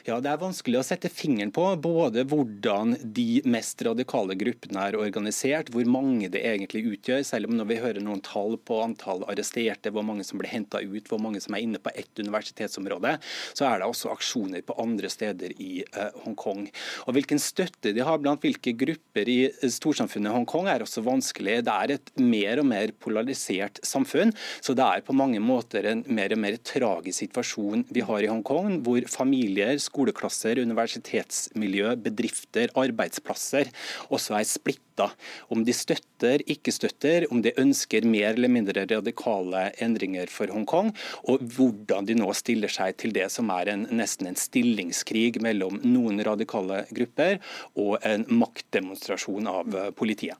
[0.06, 2.67] Ja, Det er vanskelig å sette fingeren på både hvordan
[3.02, 7.24] de mest radikale gruppene er organisert, hvor mange det egentlig utgjør.
[7.26, 10.82] Selv om når vi hører noen tall på antall arresterte, hvor mange som blir henta
[10.82, 13.16] ut, hvor mange som er inne på ett universitetsområde,
[13.56, 16.66] så er det også aksjoner på andre steder i eh, Hongkong.
[17.06, 19.38] Og Hvilken støtte de har blant hvilke grupper i
[19.72, 21.60] storsamfunnet Hongkong er også vanskelig.
[21.66, 26.04] Det er et mer og mer polarisert samfunn, så det er på mange måter en
[26.06, 33.70] mer og mer tragisk situasjon vi har i Hongkong, hvor familier, skoleklasser, universitetsmiljø, bedrifter, arbeidsplasser
[34.10, 35.08] også er splitta.
[35.54, 40.90] Om de støtter, ikke støtter, om de ønsker mer eller mindre radikale endringer for Hongkong,
[41.30, 45.78] og hvordan de nå stiller seg til det som er en, nesten en stillingskrig mellom
[45.86, 47.38] noen radikale grupper
[47.78, 50.38] og en maktdemonstrasjon av politiet.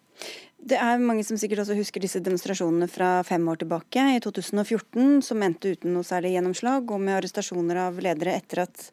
[0.59, 5.21] Det er mange som sikkert også husker disse demonstrasjonene fra fem år tilbake, i 2014,
[5.23, 8.89] som endte uten noe særlig gjennomslag, og med arrestasjoner av ledere etter at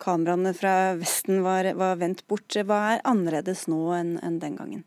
[0.00, 2.48] kameraene fra Vesten var, var vendt bort.
[2.54, 4.84] Hva er annerledes nå enn, enn den gangen?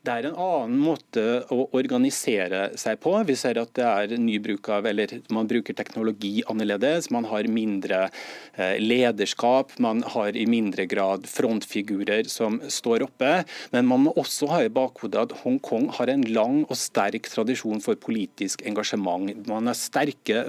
[0.00, 3.10] Det er en annen måte å organisere seg på.
[3.28, 7.10] Vi ser at det er ny bruk av, eller man bruker teknologi annerledes.
[7.12, 13.42] Man har mindre eh, lederskap, man har i mindre grad frontfigurer som står oppe.
[13.74, 17.84] Men man må også ha i bakhodet at Hongkong har en lang og sterk tradisjon
[17.84, 19.28] for politisk engasjement.
[19.52, 20.46] Man har sterke,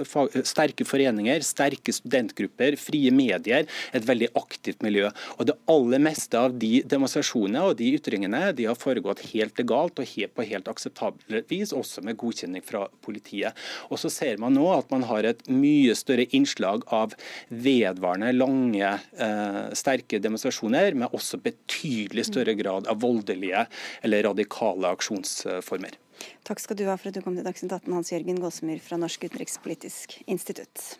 [0.48, 5.12] sterke foreninger, sterke studentgrupper, frie medier, et veldig aktivt miljø.
[5.36, 9.98] Og Det aller meste av de demonstrasjonene og de ytringene de har foregått helt legalt
[9.98, 13.58] og helt på helt akseptabelt vis, også med godkjenning fra politiet.
[13.90, 17.16] Og så ser man nå at man har et mye større innslag av
[17.48, 23.66] vedvarende, lange, eh, sterke demonstrasjoner, med også betydelig større grad av voldelige
[24.02, 25.98] eller radikale aksjonsformer.
[26.46, 29.00] Takk skal du ha for at du kom til Dagsnytt 18, Hans Jørgen Gåsemyr fra
[29.00, 30.92] Norsk utenrikspolitisk institutt.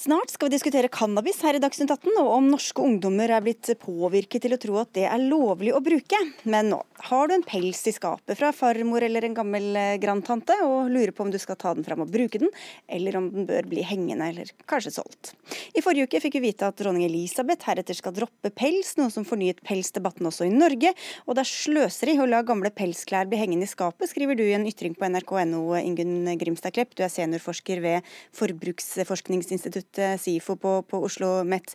[0.00, 3.68] Snart skal vi diskutere cannabis her i Dagsnytt 18, og om norske ungdommer er blitt
[3.82, 6.16] påvirket til å tro at det er lovlig å bruke.
[6.48, 6.78] Men nå,
[7.10, 11.12] har du en pels i skapet fra farmor eller en gammel eh, grandtante, og lurer
[11.12, 12.48] på om du skal ta den fram og bruke den,
[12.88, 15.34] eller om den bør bli hengende eller kanskje solgt.
[15.76, 19.28] I forrige uke fikk vi vite at dronning Elisabeth heretter skal droppe pels, noe som
[19.28, 20.94] fornyet pelsdebatten også i Norge.
[21.26, 24.56] Og det er sløseri å la gamle pelsklær bli hengende i skapet, skriver du i
[24.56, 26.96] en ytring på nrk.no, Ingunn Grimstad Klepp.
[26.96, 28.10] Du er seniorforsker ved
[28.40, 31.74] Forbruksforskningsinstituttet SIFO på, på Oslo Met.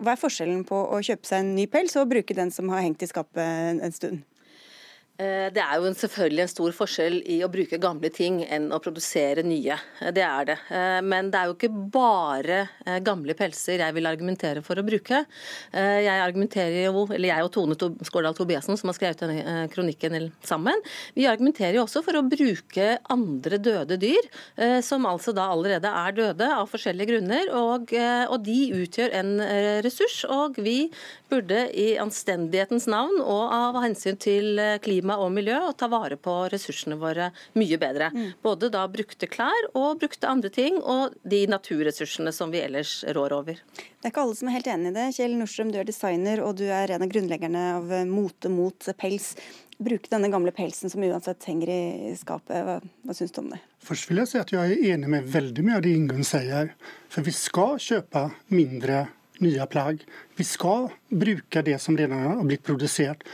[0.00, 2.86] Hva er forskjellen på å kjøpe seg en ny pels og bruke den som har
[2.86, 4.24] hengt i skapet en stund?
[5.20, 8.80] Eh, det er jo selvfølgelig en stor forskjell i å bruke gamle ting enn å
[8.80, 9.76] produsere nye.
[10.00, 10.56] Eh, det er det.
[10.72, 12.60] Eh, men det er jo ikke bare
[13.04, 15.22] gamle pelser jeg vil argumentere for å bruke.
[15.72, 20.80] Jeg argumenterer jo, eller jeg og Tone Skårdal Tobiassen, som har skrevet denne kronikken sammen,
[21.16, 24.28] vi argumenterer jo også for å bruke andre døde dyr,
[24.86, 27.50] som altså da allerede er døde av forskjellige grunner.
[27.56, 27.94] Og,
[28.30, 29.32] og de utgjør en
[29.86, 30.78] ressurs, og vi
[31.30, 36.16] burde i anstendighetens navn og av hensyn til klima klima og miljø og ta vare
[36.16, 38.10] på ressursene våre mye bedre.
[38.14, 38.32] Mm.
[38.42, 43.32] Både da brukte klær og brukte andre ting, og de naturressursene som vi ellers rår
[43.32, 43.58] over.
[43.74, 45.08] Det er ikke alle som er helt enig i det.
[45.16, 49.34] Kjell Nordstrøm, du er designer og du er en av grunnleggerne av Mote mot pels.
[49.80, 52.60] Bruke denne gamle pelsen som uansett henger i skapet.
[52.66, 53.60] Hva, hva syns du om det?
[53.80, 56.74] Først vil jeg si at jeg er enig med veldig mye av det Ingunn sier.
[57.08, 59.06] For vi skal kjøpe mindre
[59.40, 60.04] nye plagg.
[60.36, 63.24] Vi skal bruke det som allerede har blitt produsert.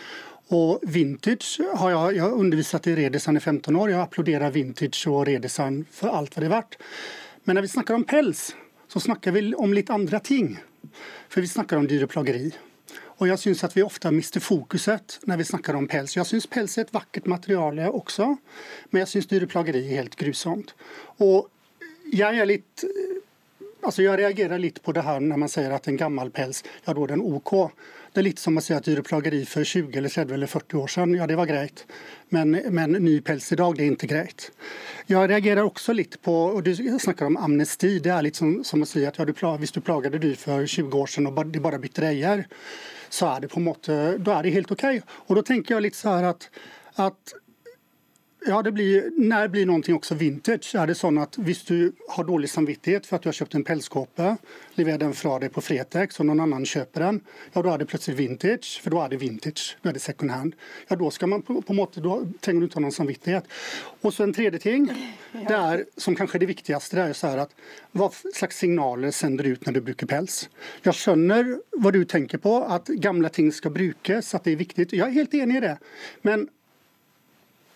[0.55, 3.91] Og vintage har jeg, jeg har undervisat i redesign i 15 år.
[3.91, 6.79] Jeg applauderer vintage og redesign for alt hva det er verdt.
[7.47, 8.53] Men når vi snakker om pels,
[8.87, 10.55] så snakker vi om litt andre ting.
[11.29, 12.53] For vi snakker om dyreplageri.
[13.17, 16.15] Og jeg syns at vi ofte mister fokuset når vi snakker om pels.
[16.19, 18.29] Jeg syns pels er et vakkert materiale også,
[18.91, 20.75] men jeg syns dyreplageri er helt grusomt.
[21.25, 21.49] Og
[22.15, 22.87] jeg er litt
[23.87, 26.91] Altså jeg reagerer litt på det her når man sier at en gammel pels, ja
[26.91, 27.53] da er den OK.
[28.17, 30.89] Det er litt som å si at dyreplageri for 20 eller 30 eller 40 år
[30.89, 31.83] siden, ja det var greit.
[32.33, 34.47] Men, men ny pels i dag, det er ikke greit.
[35.05, 37.99] Jeg reagerer også litt på og Du snakker om amnesti.
[38.01, 40.65] Det er litt som, som å si at ja, du, hvis du plaget dyr for
[40.65, 42.47] 20 år siden og det bare bytter eier,
[43.13, 44.87] så er det på en måte, da er det helt OK.
[45.29, 46.49] Og da tenker jeg litt så her at,
[46.97, 47.37] at
[48.47, 50.75] ja, det blir, Når blir noe også vintage?
[50.79, 53.65] Er det sånn at hvis du har dårlig samvittighet for at du har kjøpt en
[53.67, 54.33] pelskåpe,
[54.79, 57.21] leverer den fra deg på Fretex og noen annen kjøper den,
[57.55, 59.77] ja, da er det plutselig vintage, for da er det vintage.
[59.83, 60.57] Da er det second hand.
[60.91, 63.51] Ja, da skal man på, på måte, da trenger du ikke ha noen samvittighet.
[64.03, 64.89] Og så en tredje ting,
[65.37, 67.55] det er, som kanskje er det viktigste, det er så at
[67.97, 70.45] hva slags signaler sender du ut når du bruker pels?
[70.85, 74.91] Jeg skjønner hva du tenker på, at gamle ting skal brukes, at det er viktig.
[74.95, 75.77] Jeg er helt enig i det.
[76.27, 76.47] Men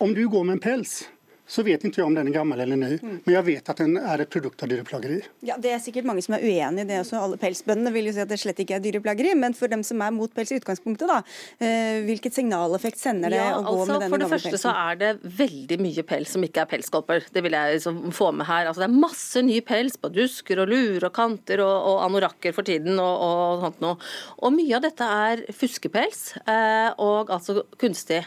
[0.00, 1.08] om du går med en pels
[1.50, 3.14] så vet ikke jeg om den er gammel eller ny, mm.
[3.24, 5.18] men jeg vet at den er et produkt av dyreplageri.
[5.46, 7.18] Ja, Det er sikkert mange som er uenig i det også.
[7.18, 9.34] Alle pelsbøndene vil jo si at det slett ikke er dyreplageri.
[9.38, 11.18] Men for dem som er mot pels i utgangspunktet, da,
[11.58, 14.30] eh, hvilket signaleffekt sender det ja, å gå altså, med denne gamle pelsen?
[14.30, 17.28] For det første så er det veldig mye pels som ikke er pelskåper.
[17.34, 18.70] Det vil jeg liksom få med her.
[18.70, 22.54] Altså, det er masse ny pels på dusker og luer og kanter og, og anorakker
[22.54, 24.10] for tiden og, og sånt noe.
[24.38, 28.22] Og mye av dette er fuskepels, eh, og altså kunstig.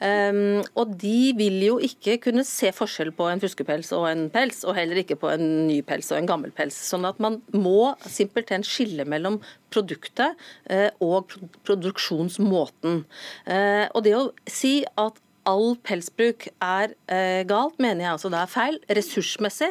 [0.00, 4.64] Um, og de vil jo ikke kunne se forskjell på en fuskepels og en pels,
[4.66, 6.76] og heller ikke på en ny pels og en gammel pels.
[6.90, 10.38] Sånn at man må simpelthen skille mellom produktet
[10.70, 11.34] uh, og
[11.68, 13.04] produksjonsmåten.
[13.46, 18.40] Uh, og det å si at all pelsbruk er eh, galt, mener jeg altså det
[18.40, 18.78] er feil.
[18.98, 19.70] Ressursmessig.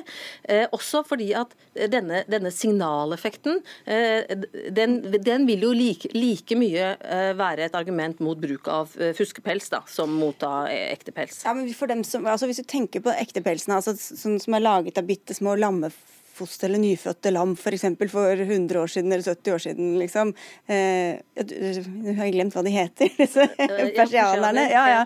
[0.49, 1.55] Eh, også fordi at
[1.91, 4.27] denne, denne signaleffekten eh,
[4.75, 9.13] den, den, vil jo like, like mye eh, være et argument mot bruk av eh,
[9.17, 11.43] fuskepels da, som mot da, ekte pels.
[11.45, 14.65] Ja, men for dem som, altså Hvis du tenker på ektepelsene, altså, som, som er
[14.65, 17.85] laget av bitte små lammefår foster eller nyfødte lam f.eks.
[17.99, 19.91] For, for 100 år siden eller 70 år siden.
[20.01, 20.33] liksom.
[20.67, 23.47] Eh, jeg har glemt hva de heter, disse
[23.99, 24.67] persianerne.
[24.71, 25.01] Ja, ja.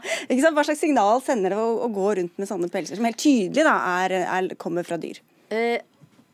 [0.54, 3.66] Hva slags signal sender det å, å, gå rundt med sånne pelser, som helt tydelig
[3.68, 5.22] da, er, er, kommer fra dyr?
[5.54, 5.80] Eh,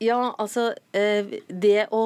[0.00, 2.04] ja, altså eh, Det å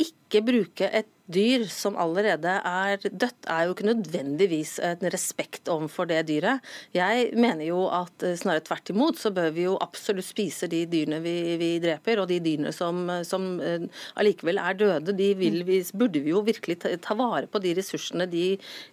[0.00, 6.08] ikke bruke et dyr som allerede er dødt, er jo ikke nødvendigvis en respekt overfor
[6.10, 6.60] det dyret.
[6.92, 10.82] Jeg mener jo at eh, snarere tvert imot så bør vi jo absolutt spise de
[10.90, 12.20] dyrene vi, vi dreper.
[12.20, 13.86] Og de dyrene som, som uh,
[14.20, 15.50] allikevel er døde, de vi,
[15.96, 18.46] burde vi jo virkelig ta, ta, vare på de ressursene de,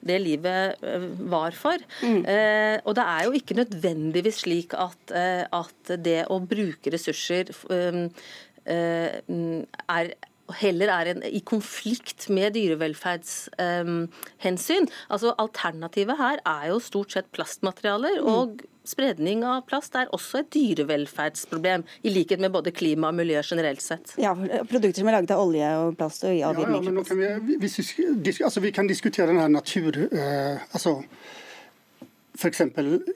[0.08, 1.84] det livet uh, var for.
[2.00, 2.24] Mm.
[2.32, 7.52] Eh, og det er jo ikke nødvendigvis slik at, at det å bruke ressurser
[8.66, 10.12] er
[10.60, 14.86] heller er en, i konflikt med dyrevelferdshensyn.
[14.88, 18.16] Um, altså Alternativet her er jo stort sett plastmaterialer.
[18.22, 18.28] Mm.
[18.34, 18.48] og
[18.82, 23.82] Spredning av plast er også et dyrevelferdsproblem, i likhet med både klima og miljø generelt
[23.86, 24.16] sett.
[24.18, 27.20] Ja, Produkter som er laget av olje og plast og ja, ja, men nå kan
[27.20, 27.28] vi,
[27.62, 27.70] vi,
[28.42, 30.10] altså, vi kan diskutere denne natur...
[30.10, 31.04] Uh, altså
[32.42, 32.62] F.eks.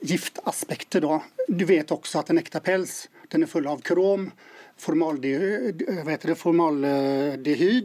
[0.06, 1.02] giftaspektet.
[1.02, 1.18] da.
[1.48, 4.30] Du vet også at en ekte pels den er full av krom
[4.80, 5.82] formaldehyd,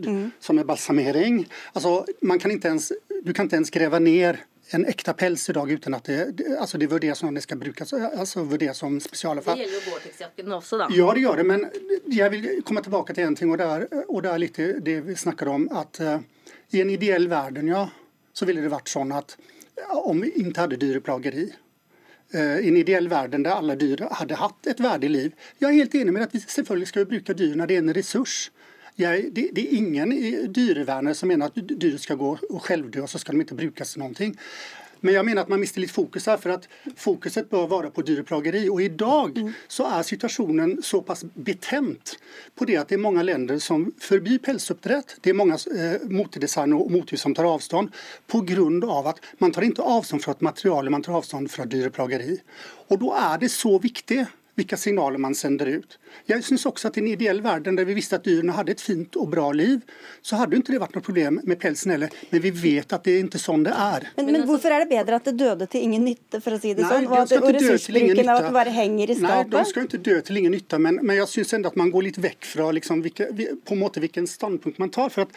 [0.05, 0.31] mm.
[0.39, 1.45] som er balsamering.
[1.73, 2.91] Altså, man kan ikke ens,
[3.23, 4.35] du kan ikke ens grave ned
[4.71, 7.91] en ekte pels i dag uten at det, altså det vurderes som det skal brukes
[7.93, 9.57] altså vurderes som spesialfall.
[9.59, 10.87] Det gjelder jo Gore-Tex-jakken også, da.
[10.95, 11.47] Ja, det gjør det.
[11.49, 11.65] Men
[12.11, 14.97] jeg vil komme tilbake til en ting, og det er, og det er litt det
[15.09, 15.67] vi snakker om.
[15.75, 16.23] at uh,
[16.71, 17.83] I en ideell verden ja,
[18.31, 19.35] så ville det vært sånn at
[20.05, 21.60] om vi ikke hadde dyreplageri, Eh,
[22.33, 25.31] i en ideell verden der alle dyr hadde hatt et verdig liv.
[25.59, 27.95] Jeg er helt enig med at vi selvfølgelig skal bruke dyr når det er en
[27.97, 28.37] ressurs.
[28.99, 33.09] Jeg, det, det, er ingen i som mener at dyr skal gå og selvdø, og
[33.09, 34.31] så skal de ikke brukes til noe.
[35.01, 36.67] Men jeg mener at man mister litt fokus her, for at
[36.99, 38.63] fokuset bør være på dyreplageri.
[38.71, 39.53] Og i dag mm.
[39.71, 42.15] så er situasjonen såpass betent
[42.57, 45.17] på det at det er mange land som forbyr pelsoppdrett.
[45.21, 47.93] Det er mange eh, motedesign og motehus som tar avstand
[48.31, 48.41] pga.
[49.11, 52.37] at man tar ikke avstand fra et materiale, man tar avstand fra dyreplageri.
[52.91, 54.25] Og da er det så viktig
[54.59, 55.97] hvilke signaler man sender ut.
[56.27, 58.83] Jeg synes også at I en ideell verden der vi visste at dyrene hadde et
[58.83, 59.79] fint og bra liv,
[60.21, 62.11] så hadde ikke det vært noe problem med pelsen heller.
[62.33, 64.09] Men vi vet at det er ikke sånn det er.
[64.19, 66.75] Men, men hvorfor er det bedre at det døde til ingen nytte, for å si
[66.75, 67.09] det Nei, sånn?
[67.09, 69.51] Og, at, og ressursbruken av at det bare henger i skapet?
[69.55, 72.09] Nei, de skal ikke dø til ingen nytte, men, men jeg syns at man går
[72.09, 73.31] litt vekk fra liksom, hvilke,
[73.67, 75.13] på måte hvilken standpunkt man tar.
[75.13, 75.35] for at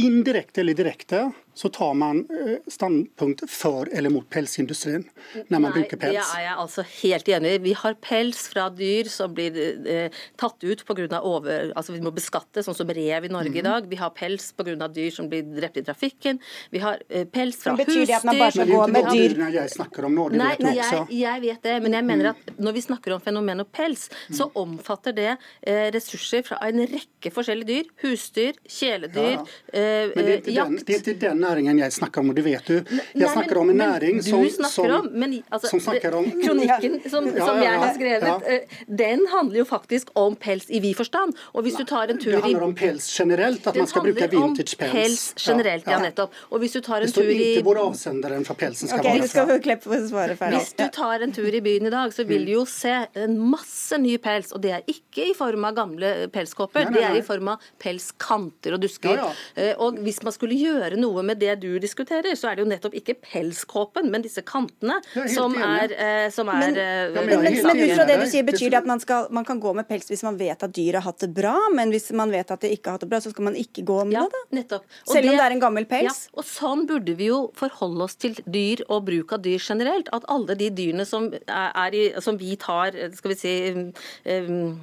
[0.00, 5.04] Indirekte eller direkte så tar man eh, standpunkt for eller mot pelsindustrien
[5.50, 6.16] når man Nei, bruker pels.
[6.16, 7.58] Det er jeg altså helt enig i.
[7.66, 11.20] Vi har pels fra dyr som blir eh, tatt ut pga.
[11.20, 11.72] over...
[11.76, 13.58] Altså vi må beskatte, sånn som rev i Norge mm.
[13.58, 13.68] i mhm.
[13.68, 13.90] dag.
[13.90, 14.88] Vi har pels pga.
[14.88, 16.40] dyr som blir drept i trafikken.
[16.72, 17.92] Vi har eh, pels fra husdyr.
[17.92, 19.36] Betyr det at man bare skal gå med dyr?
[19.42, 22.30] Det jeg snakker om nå, det Nei, vet jeg, jeg, vet det, men jeg mener
[22.32, 24.36] at når vi snakker om fenomenet pels, mm.
[24.40, 27.92] så omfatter det eh, ressurser fra en rekke forskjellige dyr.
[28.02, 29.44] Husdyr, kjæledyr, ja.
[29.76, 30.72] eh, men det er, jakt.
[30.72, 32.98] Den, det er ikke den næringen jeg snakker om, og det vet du.
[33.18, 37.26] Jeg snakker om en næring som, som, om, men, altså, som snakker om Kronikken som,
[37.26, 41.34] ja, som jeg har skrevet, eh, den handler jo faktisk om pels i vid forstand.
[41.52, 44.06] Og hvis du tar en tur i Det handler om pels generelt, at man skal
[44.06, 44.92] bruke vintage pels.
[44.92, 46.34] pels generelt, ja, nettopp.
[46.50, 49.02] Og hvis du tar en tur i Det står ikke hvor avsenderen fra pelsen skal
[49.02, 50.50] okay, være fra.
[50.56, 53.38] Hvis du tar en tur i byen i dag, så vil du jo se en
[53.52, 54.52] masse ny pels.
[54.56, 58.76] Og det er ikke i form av gamle pelskåper, det er i form av pelskanter
[58.76, 59.22] og dusker.
[59.54, 62.68] Eh, og hvis man skulle gjøre noe med det du diskuterer, så er det jo
[62.70, 64.98] nettopp ikke pelskåpen, men disse kantene
[65.32, 68.46] som er, eh, som er men, eh, men, men, men, ut fra det du sier,
[68.46, 71.00] betyr det at man, skal, man, kan gå med pels hvis man vet at dyret
[71.00, 73.22] har hatt det bra, men hvis man vet at det ikke har hatt det bra,
[73.24, 74.42] så skal man ikke gå med ja, det?
[74.60, 74.86] Nettopp.
[75.06, 76.24] Og Selv om det er en gammel pels?
[76.28, 80.10] Ja, og sånn burde vi jo forholde oss til dyr og bruk av dyr generelt.
[80.14, 84.80] At alle de dyrene som, er i, som vi tar, skal vi si, um,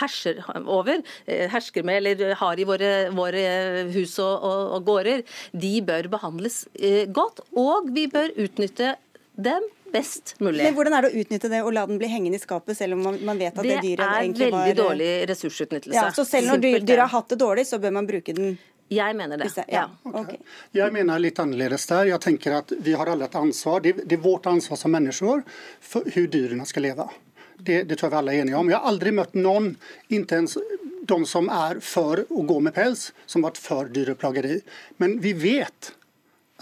[0.00, 3.44] herser over, hersker med eller har i våre, våre
[3.94, 7.42] hus og, og, og gårder, de bør behandles eh, godt.
[7.58, 8.94] Og vi bør utnytte
[9.40, 10.64] dem best mulig.
[10.64, 12.98] Men Hvordan er det å utnytte det og la den bli hengende i skapet, selv
[12.98, 15.96] om man vet at det, det dyret egentlig var Det er veldig dårlig ressursutnyttelse.
[15.96, 18.58] Ja, så selv når dyr, har hatt det dårlig, så bør man bruke den
[18.90, 19.52] jeg mener det.
[19.70, 19.84] Ja.
[20.02, 20.40] Okay.
[20.74, 22.08] Jeg mener litt annerledes der.
[22.10, 23.78] Jeg tenker at Vi har alle et ansvar.
[23.84, 25.44] Det, det er vårt ansvar som mennesker
[25.78, 27.06] for hvordan dyrene skal leve.
[27.60, 28.72] Det, det, tror jeg vi alle er enige om.
[28.72, 29.68] Jeg har aldri møtt noen,
[30.10, 30.56] ikke ens
[31.10, 34.60] de som er for å gå med pels, som har vært for dyreplageri.
[35.02, 35.94] Men vi vet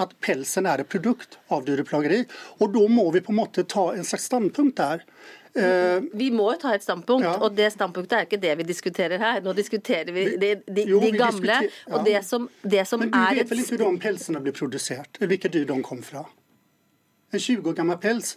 [0.03, 2.23] at pelsen er et produkt av dyreplageri.
[2.63, 5.05] Og da må vi på en måte ta en slags standpunkt der.
[5.59, 7.35] Uh, vi må jo ta et standpunkt, ja.
[7.43, 9.41] og det standpunktet er ikke det vi diskuterer her.
[9.43, 11.61] Nå diskuterer vi de, de, jo, de gamle.
[11.67, 11.95] Ja.
[11.97, 15.19] og det som, det som Men du vet vel ikke hvordan pelsene blir produsert?
[15.25, 16.27] Hvilke dyr de kom fra?
[17.29, 18.31] En 20 år gammel pels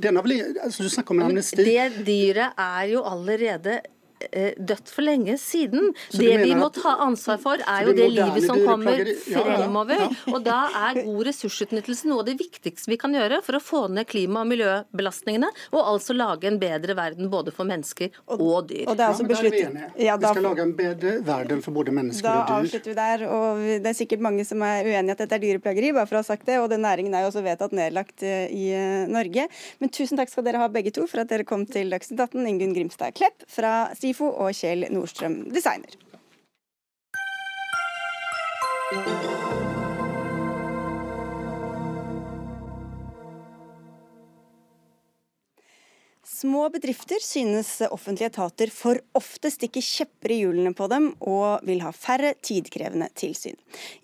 [0.00, 1.64] den har vel, altså Du snakker om en amnesti.
[1.66, 3.97] Det dyret er jo allerede eh,
[4.58, 5.92] dødt for lenge siden.
[6.12, 10.04] Det vi må ta ansvar for, er jo det livet som kommer fremover.
[10.32, 13.82] Og da er god ressursutnyttelse noe av det viktigste vi kan gjøre for å få
[13.92, 18.84] ned klima- og miljøbelastningene, og altså lage en bedre verden både for mennesker og dyr.
[18.88, 19.78] Og det er altså besluttet...
[19.98, 20.32] Ja, da...
[20.32, 22.48] Vi skal lage en bedre verden for både mennesker og dyr.
[22.48, 23.26] Da avslutter vi der.
[23.28, 26.18] og Det er sikkert mange som er uenig i at dette er dyreplageri, bare for
[26.18, 26.58] å ha sagt det.
[26.62, 29.48] Og den næringen er jo også vedtatt nedlagt eh, i eh, Norge.
[29.82, 32.46] Men tusen takk skal dere ha begge to for at dere kom til Dagsnytt 18.
[32.48, 35.92] Ingunn Grimstad Klepp fra SIFO og Kjell Nordstrøm, designer.
[46.38, 51.80] Små bedrifter synes offentlige etater for ofte stikker kjepper i hjulene på dem og vil
[51.82, 53.56] ha færre tidkrevende tilsyn.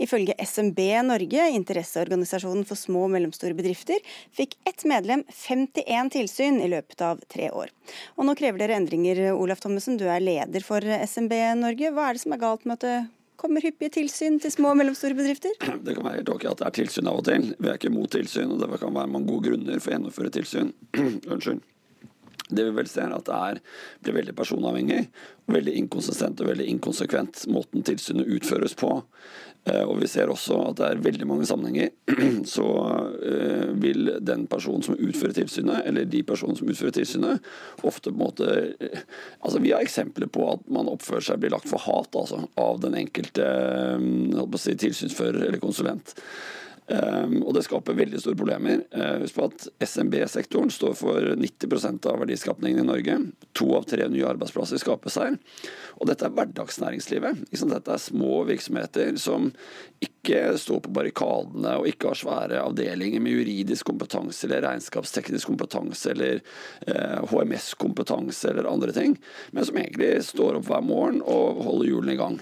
[0.02, 4.00] Ifølge SMB Norge, interesseorganisasjonen for små og mellomstore bedrifter,
[4.34, 7.70] fikk ett medlem 51 tilsyn i løpet av tre år.
[8.18, 11.92] Og nå krever dere endringer, Olaf Thommessen, du er leder for SMB Norge.
[11.94, 12.96] Hva er det som er galt med at det
[13.44, 15.54] kommer hyppige tilsyn til små og mellomstore bedrifter?
[15.86, 17.52] Det kan være helt ok at det er tilsyn av og til.
[17.60, 20.34] Vi er ikke mot tilsyn, og det kan være mange gode grunner for å gjennomføre
[20.40, 20.74] tilsyn.
[21.30, 21.62] Unnskyld.
[22.48, 23.60] Det vi vel ser er at det er,
[24.04, 25.06] blir veldig personavhengig,
[25.48, 28.98] veldig inkonsistent og veldig inkonsekvent måten tilsynet utføres på.
[29.64, 31.88] Eh, og vi ser også at det er veldig mange sammenhenger
[32.54, 32.66] så
[33.24, 37.48] eh, vil den personen som utfører tilsynet, eller de personene som utfører tilsynet,
[37.80, 39.06] ofte på en måte eh,
[39.40, 42.82] Altså vi har eksempler på at man oppfører seg blir lagt for hat altså, av
[42.84, 43.48] den enkelte
[44.60, 46.12] si, tilsynsfører eller konsulent.
[46.84, 48.82] Um, og det skaper veldig store problemer.
[48.92, 53.16] Uh, husk på at SMB-sektoren står for 90% av verdiskapningen i Norge.
[53.56, 55.38] To av tre nye arbeidsplasser skapes her.
[55.96, 57.46] Og dette er hverdagsnæringslivet.
[57.48, 59.48] Dette er små virksomheter som
[60.04, 66.12] ikke står på barrikadene og ikke har svære avdelinger med juridisk kompetanse eller regnskapsteknisk kompetanse
[66.12, 66.42] eller
[67.30, 69.16] HMS-kompetanse eller andre ting,
[69.52, 72.38] men som egentlig står opp hver morgen og holder hjulene i gang.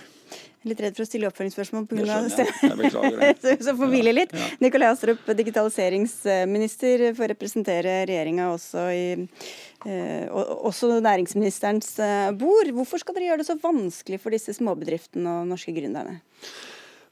[0.68, 2.18] Litt redd for å stille oppfølgingsspørsmål pga.
[3.66, 4.34] så får hvile litt.
[4.36, 4.50] Ja.
[4.62, 12.70] Nikolai Astrup, digitaliseringsminister, får representere regjeringa også i eh, også næringsministerens eh, bord.
[12.78, 16.20] Hvorfor skal dere gjøre det så vanskelig for disse småbedriftene og norske gründerne?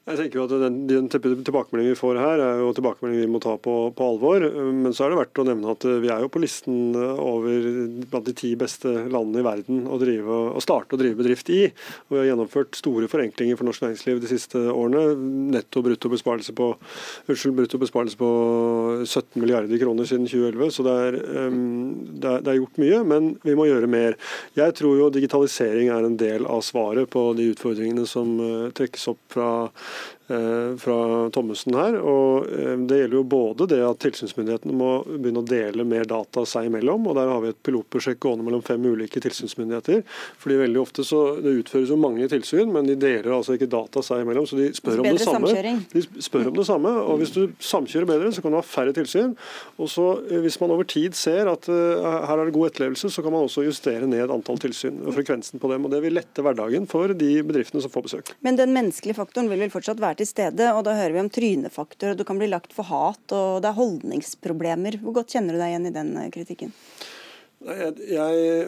[0.08, 3.40] Jeg tenker jo at Den, den tilbakemeldingen vi får her, er jo tilbakemeldingen vi må
[3.42, 4.42] ta på, på, alvor.
[4.72, 7.66] Men så er det verdt å nevne at vi er jo på listen over
[8.10, 11.66] blant de ti beste landene i verden å, drive, å starte å drive bedrift i.
[12.08, 15.04] Og Vi har gjennomført store forenklinger for norsk næringsliv de siste årene.
[15.52, 16.70] Netto brutto besparelse på,
[17.28, 18.32] unnskyld, brutto besparelse på
[19.04, 20.74] 17 milliarder kroner siden 2011.
[20.78, 24.18] Så det er, det, er, det er gjort mye, men vi må gjøre mer.
[24.56, 29.10] Jeg tror jo digitalisering er en del av svaret på de utfordringene som uh, trekkes
[29.12, 29.98] opp fra Eh,
[30.30, 30.96] fra
[31.34, 31.96] Thommessen her.
[31.98, 36.44] og eh, Det gjelder jo både det at tilsynsmyndighetene må begynne å dele mer data
[36.46, 37.08] seg imellom.
[37.10, 40.04] og Der har vi et pilotprosjekt gående mellom fem ulike tilsynsmyndigheter.
[40.38, 44.02] fordi veldig ofte så Det utføres jo mange tilsyn, men de deler altså ikke data
[44.02, 44.46] seg imellom.
[44.46, 45.82] Så de spør, om det, samme.
[45.92, 46.88] de spør om det samme.
[46.88, 49.36] og Hvis du samkjører bedre, så kan du ha færre tilsyn.
[49.78, 53.22] og så eh, Hvis man over tid ser at her er det god etterlevelse, så
[53.22, 55.84] kan man også justere ned antall tilsyn og frekvensen på dem.
[55.84, 58.34] og Det vil lette hverdagen for de bedriftene som får besøk.
[58.40, 60.70] Men den menneskelige faktoren vil vel fortsatt være til stede.
[60.74, 63.70] og Da hører vi om trynefaktor, og du kan bli lagt for hat, og det
[63.70, 65.00] er holdningsproblemer.
[65.02, 66.74] Hvor godt kjenner du deg igjen i den eh, kritikken?
[67.60, 68.60] Jeg, jeg,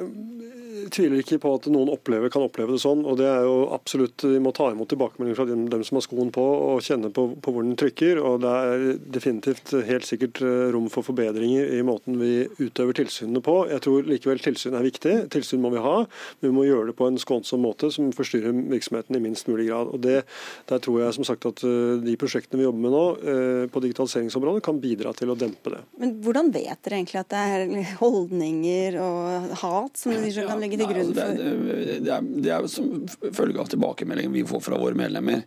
[0.93, 3.05] tviler ikke på at noen opplever, kan oppleve det sånn.
[3.09, 6.05] og det er jo absolutt, Vi må ta imot tilbakemeldinger fra dem, dem som har
[6.05, 8.20] skoen på og kjenne på, på, hvor den trykker.
[8.20, 8.84] og Det er
[9.16, 13.57] definitivt helt sikkert eh, rom for forbedringer i måten vi utøver tilsynene på.
[13.72, 15.14] Jeg tror likevel tilsyn er viktig.
[15.32, 15.95] Tilsyn må vi ha,
[16.40, 19.70] men vi må gjøre det på en skånsom måte som forstyrrer virksomheten i minst mulig
[19.70, 19.93] grad.
[19.93, 20.22] og det,
[20.68, 23.84] Der tror jeg som sagt at eh, de prosjektene vi jobber med nå eh, på
[23.86, 25.82] digitaliseringsområdet, kan bidra til å dempe det.
[26.03, 30.61] Men Hvordan vet dere egentlig at det er holdninger holdninger og hat som de kan
[30.61, 31.22] legge til grunn for?
[31.22, 35.45] Altså det, det, er, det er som følge av tilbakemeldingen vi får fra våre medlemmer.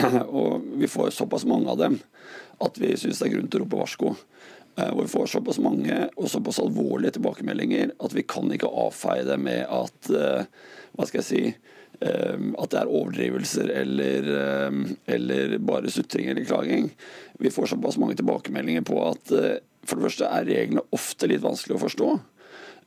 [0.28, 1.98] Og vi får såpass mange av dem
[2.62, 4.14] at vi syns det er grunn til å rope varsko.
[4.76, 9.26] Eh, hvor vi får såpass mange og såpass alvorlige tilbakemeldinger at vi kan ikke avfeie
[9.26, 10.46] det med at eh,
[10.94, 11.42] hva skal jeg si,
[12.00, 14.28] eh, at det er overdrivelser eller,
[15.10, 16.90] eller bare sutring eller klaging.
[17.42, 19.34] Vi får såpass mange tilbakemeldinger på at
[19.84, 22.12] for det første er reglene ofte litt vanskelig å forstå.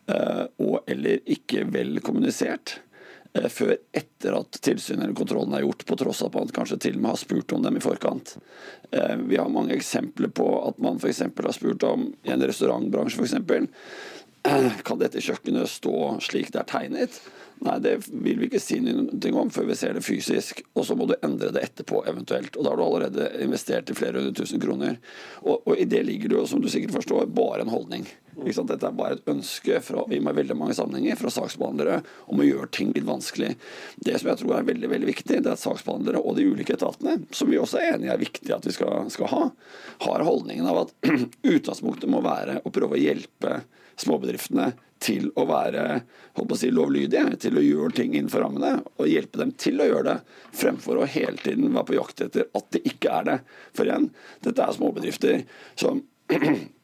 [0.07, 2.77] Eh, og eller ikke vel kommunisert
[3.35, 6.77] eh, før etter at tilsynet eller kontrollen er gjort, på tross av at man kanskje
[6.85, 8.37] til og med har spurt om dem i forkant.
[8.91, 11.25] Eh, vi har mange eksempler på at man f.eks.
[11.27, 13.35] har spurt om i en restaurantbransje f.eks.
[14.87, 17.19] Kan dette kjøkkenet stå slik det er tegnet?
[17.65, 20.61] Nei, det vil vi ikke si noe om før vi ser det fysisk.
[20.77, 22.55] Og så må du endre det etterpå, eventuelt.
[22.55, 25.01] Og da har du allerede investert i flere hundre tusen kroner.
[25.41, 28.05] Og, og i det ligger det jo, som du sikkert forstår, bare en holdning.
[28.37, 32.69] Dette er bare et ønske fra, i veldig mange sammenhenger fra saksbehandlere om å gjøre
[32.75, 33.55] ting litt vanskelig.
[33.97, 36.77] Det som jeg tror er veldig veldig viktig, det er at saksbehandlere og de ulike
[36.77, 39.43] etatene, som vi også er enige er viktig at vi skal, skal ha,
[40.05, 40.93] har holdningen av at
[41.55, 43.61] utgangspunktet må være å prøve å hjelpe
[43.97, 44.71] småbedriftene
[45.01, 45.83] til å være
[46.37, 50.07] å si, lovlydige, til å gjøre ting innenfor rammene, og hjelpe dem til å gjøre
[50.11, 50.17] det,
[50.57, 53.37] fremfor å hele tiden være på jakt etter at det ikke er det.
[53.77, 54.09] For igjen,
[54.45, 55.45] dette er småbedrifter
[55.77, 56.03] som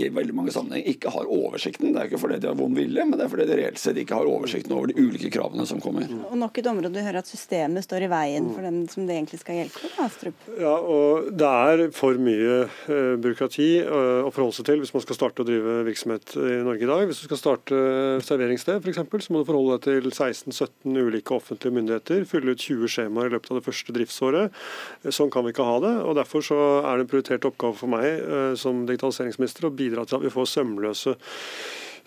[0.00, 1.92] i veldig mange sammenhenger ikke har oversikten.
[1.94, 3.98] Det er ikke fordi de har vond vilje, men det er fordi de reelt sett
[4.00, 6.10] ikke har oversikten over de ulike kravene som kommer.
[6.28, 9.16] Og nok et område du hører at systemet står i veien for dem som det
[9.16, 9.90] egentlig skal hjelpe?
[10.04, 10.46] Astrup.
[10.60, 15.04] Ja, og Det er for mye uh, byråkrati uh, å forholde seg til hvis man
[15.04, 17.06] skal starte å drive virksomhet i Norge i dag.
[17.08, 17.80] Hvis du skal starte
[18.26, 22.94] serveringssted f.eks., så må du forholde deg til 16-17 ulike offentlige myndigheter, fylle ut 20
[22.94, 24.60] skjemaer i løpet av det første driftsåret.
[25.08, 25.94] Sånn kan vi ikke ha det.
[26.04, 30.26] og Derfor så er det en prioritert oppgave for meg som digitaliseringsminister bidra til at
[30.26, 31.16] vi får sømløse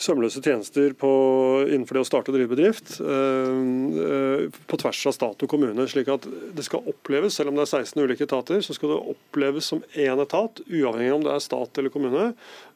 [0.04, 1.12] sømløse tjenester på,
[1.70, 5.88] innenfor det å starte og drive bedrift øh, på tvers av stat og kommune.
[5.90, 9.02] slik at det skal oppleves, selv om det er 16 ulike etater, så skal det
[9.14, 12.32] oppleves som én etat, uavhengig om det er stat eller kommune.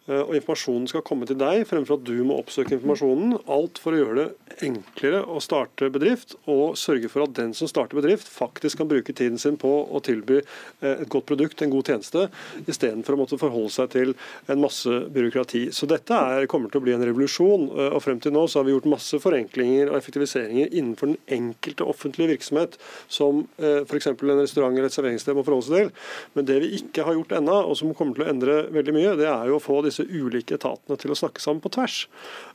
[0.07, 3.35] Eh, og informasjonen skal komme til deg fremfor at du må oppsøke informasjonen.
[3.51, 7.69] Alt for å gjøre det enklere å starte bedrift, og sørge for at den som
[7.69, 11.73] starter bedrift, faktisk kan bruke tiden sin på å tilby eh, et godt produkt, en
[11.73, 12.27] god tjeneste,
[12.65, 14.15] istedenfor å måtte forholde seg til
[14.47, 15.67] en masse byråkrati.
[15.75, 17.67] Så dette er, kommer til å bli en revolusjon.
[17.67, 21.19] Eh, og Frem til nå så har vi gjort masse forenklinger og effektiviseringer innenfor den
[21.37, 22.77] enkelte offentlige virksomhet,
[23.11, 24.07] som f.eks.
[24.07, 25.89] en restaurant eller et serveringssted må forholde seg til.
[26.37, 29.15] Men det vi ikke har gjort ennå, og som kommer til å endre veldig mye,
[29.19, 32.05] det er jo å få disse disse ulike etatene til å snakke sammen på tvers.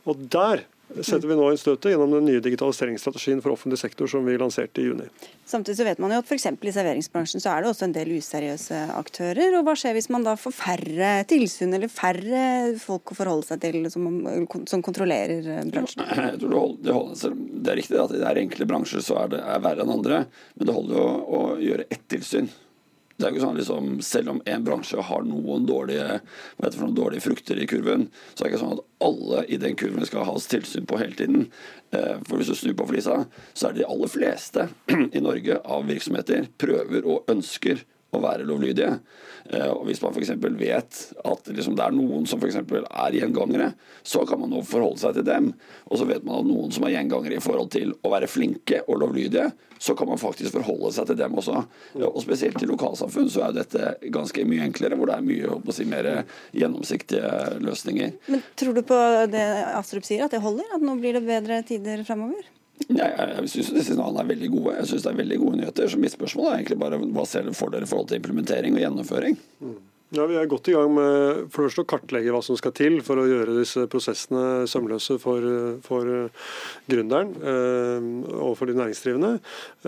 [0.07, 0.65] Og der
[1.01, 4.81] setter vi nå inn støtet gjennom den nye digitaliseringsstrategien for offentlig sektor som vi lanserte
[4.81, 5.07] i juni.
[5.49, 6.45] Samtidig så vet man jo at f.eks.
[6.53, 9.57] i serveringsbransjen så er det også en del useriøse aktører.
[9.57, 12.43] og Hva skjer hvis man da får færre tilsyn eller færre
[12.81, 14.05] folk å forholde seg til som,
[14.69, 15.41] som kontrollerer
[15.71, 16.03] bransjen?
[16.03, 16.27] bransjen?
[16.33, 19.07] Jeg tror det, holder, det, holder, det er riktig at i det er enkelte bransjer
[19.07, 20.21] så er det er verre enn andre,
[20.59, 21.07] men det holder jo
[21.39, 22.51] å gjøre ett tilsyn.
[23.17, 26.19] Det er ikke sånn liksom, Selv om en bransje har noen dårlige,
[26.63, 30.07] noen dårlige frukter i kurven, så er det ikke sånn at alle i den kurven
[30.09, 31.47] skal ha tilsyn på hele tiden.
[31.93, 34.67] Eh, for hvis du snur på flisa, så er det de aller fleste
[35.17, 37.85] i Norge av virksomheter prøver og ønsker
[38.17, 38.95] å være lovlydige.
[39.49, 40.31] Eh, og Hvis man f.eks.
[40.59, 45.01] vet at liksom det er noen som for er gjengangere, så kan man nå forholde
[45.01, 45.51] seg til dem.
[45.89, 48.83] Og så vet man at noen som er gjengangere i forhold til å være flinke
[48.87, 49.49] og lovlydige,
[49.83, 51.59] så kan man faktisk forholde seg til dem også.
[52.07, 55.75] Og Spesielt i lokalsamfunn så er dette ganske mye enklere, hvor det er mye å
[55.75, 56.11] si, mer
[56.55, 58.15] gjennomsiktige løsninger.
[58.31, 58.99] Men Tror du på
[59.33, 59.43] det
[59.73, 60.71] Astrup sier, at det holder?
[60.77, 62.47] At nå blir det bedre tider framover?
[62.91, 63.07] Ja,
[63.37, 64.75] jeg syns signalene er veldig gode.
[64.79, 65.89] Jeg synes det er veldig gode nyheter.
[65.89, 68.77] Så mitt spørsmål er egentlig bare hva ser dere for dere i forhold til implementering
[68.77, 69.37] og gjennomføring?
[69.63, 69.77] Mm.
[70.13, 73.17] Ja, Vi er godt i gang med for å kartlegge hva som skal til for
[73.17, 75.41] å gjøre disse prosessene sømløse for,
[75.81, 76.05] for
[76.85, 78.05] gründeren eh,
[78.37, 79.31] og for de næringsdrivende.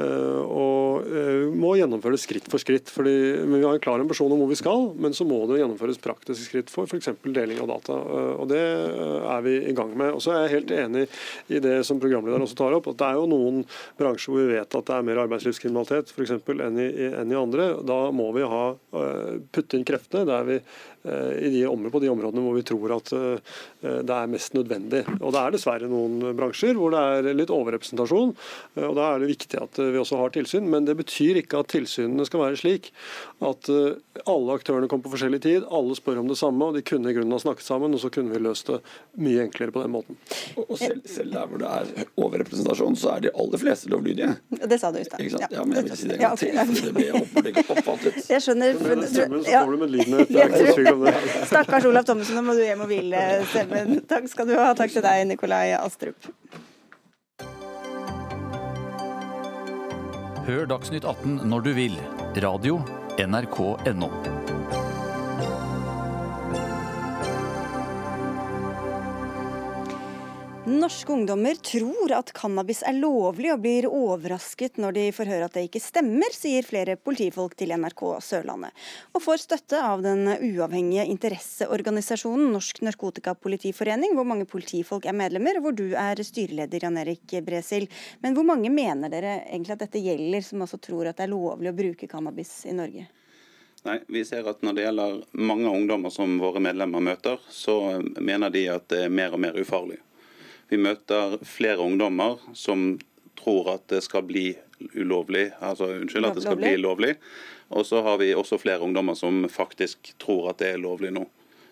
[0.02, 2.90] Eh, og eh, må gjennomføres skritt for skritt.
[2.90, 3.14] Fordi,
[3.46, 6.48] Vi har en klar ambisjon om hvor vi skal, men så må det gjennomføres praktiske
[6.48, 7.12] skritt for f.eks.
[7.28, 8.00] deling av data.
[8.02, 10.16] Eh, og Det er vi i gang med.
[10.18, 11.06] Og så er jeg helt enig
[11.54, 13.62] i det som programlederen også tar opp, at det er jo noen
[14.02, 17.40] bransjer hvor vi vet at det er mer arbeidslivskriminalitet for eksempel, enn, i, enn i
[17.46, 17.70] andre.
[17.86, 20.60] Da må vi ha, eh, putte inn kreftene det er vi
[21.06, 23.56] de områdene, på de områdene hvor vi tror at eh,
[24.06, 25.04] det er mest nødvendig.
[25.20, 28.34] Og Det er dessverre noen bransjer hvor det er litt overrepresentasjon.
[28.76, 30.70] Eh, og Da er det viktig at vi også har tilsyn.
[30.72, 32.92] Men det betyr ikke at tilsynene skal være slik
[33.46, 33.70] at
[34.26, 37.16] alle aktørene kommer på forskjellig tid, alle spør om det samme, og de kunne i
[37.16, 38.80] grunnen ha snakket sammen, og så kunne vi løst det
[39.22, 40.18] mye enklere på den måten.
[40.64, 44.32] Og selv, selv der hvor det er overrepresentasjon, så er de aller fleste lovlydige.
[44.56, 45.22] Det sa du i stad.
[45.26, 45.50] Ja.
[45.52, 48.20] ja, men jeg vil si det en gang til, for det ble åpenbart ikke oppfattet.
[48.32, 48.80] Jeg skjønner.
[48.86, 50.32] Men stemmen så får du medlidenhet.
[50.32, 50.92] Det er ikke tvil
[51.50, 53.22] Stakkars Olav Thommessen, nå må du hjem og hvile
[53.52, 54.00] stemmen.
[54.10, 54.72] Takk skal du ha.
[54.78, 56.32] Takk til deg, Nikolai Astrup.
[60.46, 61.98] Hør Dagsnytt 18 når du vil.
[62.44, 62.78] Radio
[63.18, 64.12] NRK.no.
[70.76, 75.56] Norske ungdommer tror at cannabis er lovlig og blir overrasket når de får høre at
[75.56, 78.76] det ikke stemmer, sier flere politifolk til NRK Sørlandet.
[79.16, 85.68] Og får støtte av den uavhengige interesseorganisasjonen Norsk Narkotikapolitiforening, hvor mange politifolk er medlemmer, og
[85.70, 87.88] hvor du er styreleder, Jan Erik Bresil.
[88.26, 91.36] Men hvor mange mener dere egentlig at dette gjelder, som altså tror at det er
[91.36, 93.08] lovlig å bruke cannabis i Norge?
[93.86, 98.52] Nei, vi ser at Når det gjelder mange ungdommer som våre medlemmer møter, så mener
[98.52, 100.02] de at det er mer og mer ufarlig.
[100.72, 102.96] Vi møter flere ungdommer som
[103.38, 104.48] tror at det skal bli
[104.96, 107.16] ulovlig, altså unnskyld, at det skal bli lovlig.
[107.76, 111.26] Og så har vi også flere ungdommer som faktisk tror at det er lovlig nå.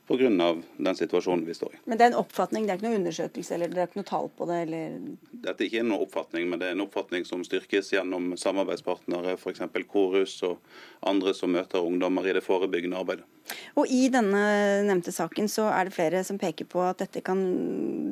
[0.08, 0.64] Pga.
[0.78, 1.78] den situasjonen vi står i.
[1.86, 4.10] Men det er en oppfatning, det er ikke noe undersøkelse eller det er ikke noe
[4.10, 4.58] tall på det?
[4.66, 4.98] eller?
[5.32, 9.64] Dette er ikke noen oppfatning, men det er en oppfatning som styrkes gjennom samarbeidspartnere, f.eks.
[9.94, 10.60] Korus og
[11.08, 13.28] andre som møter ungdommer i det forebyggende arbeidet.
[13.80, 14.44] Og I denne
[14.88, 17.42] nevnte saken så er det flere som peker på at dette kan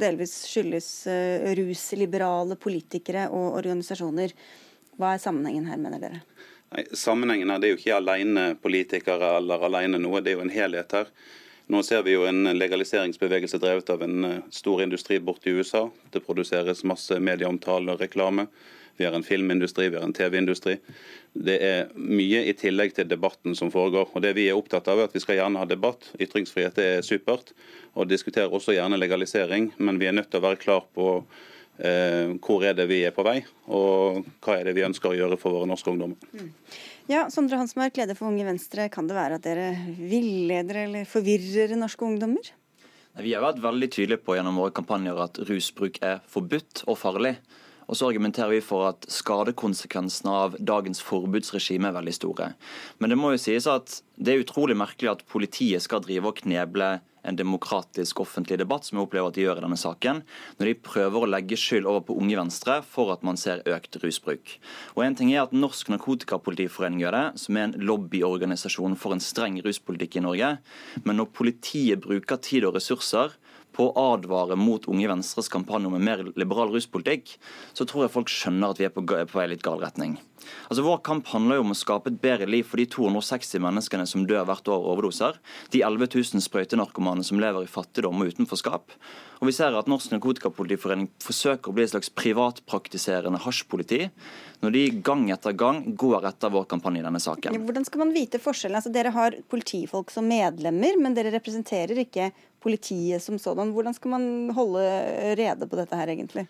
[0.01, 4.35] delvis skyldes eh, rusliberale politikere og organisasjoner.
[4.99, 6.23] Hva er sammenhengen her, mener dere?
[6.71, 10.45] Nei, sammenhengen her, Det er jo ikke alene politikere eller alene noe, det er jo
[10.45, 11.09] en helhet her.
[11.68, 15.88] Nå ser vi jo en legaliseringsbevegelse drevet av en eh, stor industri borte i USA.
[16.12, 18.47] Det produseres masse medieomtale og reklame.
[18.97, 20.76] Vi har en filmindustri, vi har en TV-industri.
[21.34, 24.12] Det er mye i tillegg til debatten som foregår.
[24.14, 26.12] Og det Vi er opptatt av er at vi skal gjerne ha debatt.
[26.20, 27.53] Ytringsfrihet er supert.
[27.95, 31.24] Og diskuterer også gjerne legalisering, men vi er nødt til å være klar på
[31.80, 35.18] eh, hvor er det vi er på vei, og hva er det vi ønsker å
[35.18, 36.16] gjøre for våre norske ungdommer.
[36.32, 36.51] Mm.
[37.12, 38.86] Ja, Sondre Hansmark, leder for Unge Venstre.
[38.88, 42.53] Kan det være at dere villeder eller forvirrer norske ungdommer?
[43.20, 47.34] Vi har vært veldig tydelige på gjennom våre kampanjer at rusbruk er forbudt og farlig.
[47.91, 52.53] Og så argumenterer vi for at skadekonsekvensene av dagens forbudsregime er veldig store.
[53.03, 56.39] Men det må jo sies at det er utrolig merkelig at politiet skal drive og
[56.39, 60.21] kneble en demokratisk offentlig debatt, som jeg opplever at de gjør i denne saken,
[60.57, 63.99] når de prøver å legge skyld over på Unge Venstre for at man ser økt
[64.01, 64.55] rusbruk.
[64.95, 69.23] Og en ting er at Norsk Narkotikapolitiforening gjør det, som er en lobbyorganisasjon for en
[69.23, 70.51] streng ruspolitikk i Norge.
[71.05, 73.35] Men når politiet bruker tid og ressurser
[73.76, 77.38] på å advare mot Unge Venstres kampanje om en mer liberal ruspolitikk,
[77.74, 80.17] så tror jeg folk skjønner at vi er på, på vei litt gal retning.
[80.67, 84.07] Altså Vår kamp handler jo om å skape et bedre liv for de 260 menneskene
[84.09, 85.41] som dør hvert år av overdoser,
[85.73, 88.95] de 11 000 sprøytenarkomane som lever i fattigdom og utenforskap.
[89.41, 94.03] Og vi ser at Norsk Narkotikapolitiforening forsøker å bli et slags privatpraktiserende hasjpoliti,
[94.61, 97.57] når de gang etter gang går etter vår kampanje i denne saken.
[97.65, 98.77] Hvordan skal man vite forskjellen?
[98.77, 102.29] Altså, dere har politifolk som medlemmer, men dere representerer ikke
[102.61, 103.73] politiet som sådan.
[103.73, 104.85] Hvordan skal man holde
[105.39, 106.45] rede på dette her, egentlig?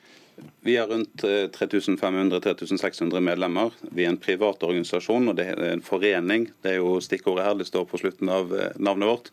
[0.62, 3.72] Vi har rundt 3500-3600 eh, medlemmer.
[3.82, 6.50] Vi er en privat organisasjon og det er en forening.
[6.62, 9.32] Det er jo stikkordet her, det står på slutten av eh, navnet vårt.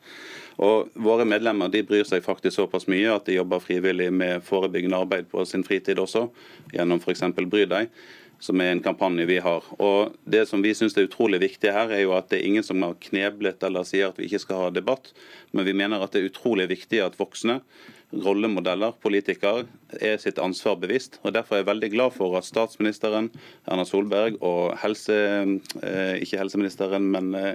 [0.59, 5.03] Og Våre medlemmer de bryr seg faktisk såpass mye at de jobber frivillig med forebyggende
[5.05, 6.27] arbeid på sin fritid også,
[6.73, 7.27] gjennom f.eks.
[7.45, 7.93] Bry deg
[8.41, 9.65] som er en kampanje vi har.
[9.83, 12.67] Og Det som vi syns er utrolig viktig her, er jo at det er ingen
[12.67, 15.13] som har kneblet eller sier at vi ikke skal ha debatt,
[15.53, 17.61] men vi mener at det er utrolig viktig at voksne
[18.13, 19.67] rollemodeller, politikere,
[20.01, 21.19] er sitt ansvar bevisst.
[21.23, 23.31] og Derfor er jeg veldig glad for at statsministeren,
[23.69, 25.19] Erna Solberg og helse,
[25.83, 27.55] eh, ikke helseministeren, men eh,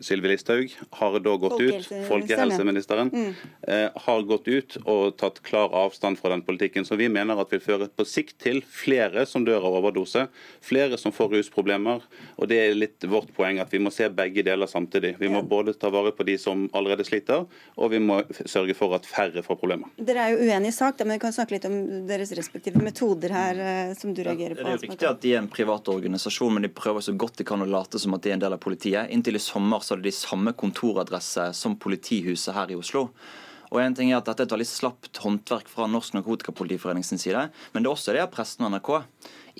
[0.00, 3.32] Sylvi Listhaug har da gått ut, folkehelseministeren, mm.
[3.68, 7.52] eh, har gått ut og tatt klar avstand fra den politikken som vi mener at
[7.52, 10.26] vil føre på sikt til flere som dør av overdose,
[10.64, 12.04] flere som får rusproblemer.
[12.36, 15.16] og Det er litt vårt poeng at vi må se begge deler samtidig.
[15.20, 17.46] Vi må både ta vare på de som allerede sliter,
[17.76, 19.90] og vi må sørge for at færre får problemer.
[19.96, 23.34] Dere er jo uenige i sak, men vi kan snakke litt om deres respektive metoder
[23.34, 24.64] her, eh, som du reagerer på.
[24.64, 27.16] Ja, det er jo riktig at de er en privat organisasjon, men de prøver så
[27.16, 28.99] godt de kan å late som at de er en del av politiet.
[29.08, 33.08] Inntil i sommer så hadde de samme kontoradresse som politihuset her i Oslo.
[33.70, 37.22] Og en ting er at Dette er et veldig slapt håndverk fra Norsk Narkotikapolitiforening sin
[37.22, 38.90] side, men det er også det av pressen og NRK.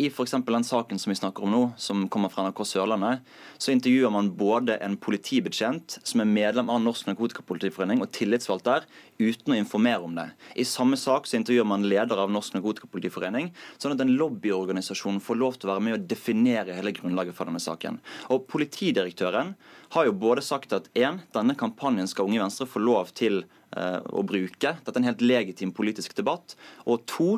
[0.01, 0.33] I f.eks.
[0.47, 3.27] den saken som vi snakker om nå, som kommer fra NRK Sørlandet,
[3.61, 8.87] så intervjuer man både en politibetjent som er medlem av Norsk Narkotikapolitiforening og tillitsvalgt der,
[9.21, 10.31] uten å informere om det.
[10.57, 15.41] I samme sak så intervjuer man leder av Norsk Narkotikapolitiforening, sånn at en lobbyorganisasjon får
[15.43, 18.01] lov til å være med å definere hele grunnlaget for denne saken.
[18.33, 19.53] Og Politidirektøren
[19.95, 24.01] har jo både sagt at en, denne kampanjen skal Unge Venstre få lov til Eh,
[24.19, 24.73] å bruke.
[24.83, 26.57] Dette er en helt legitim politisk debatt.
[26.91, 27.29] Og to,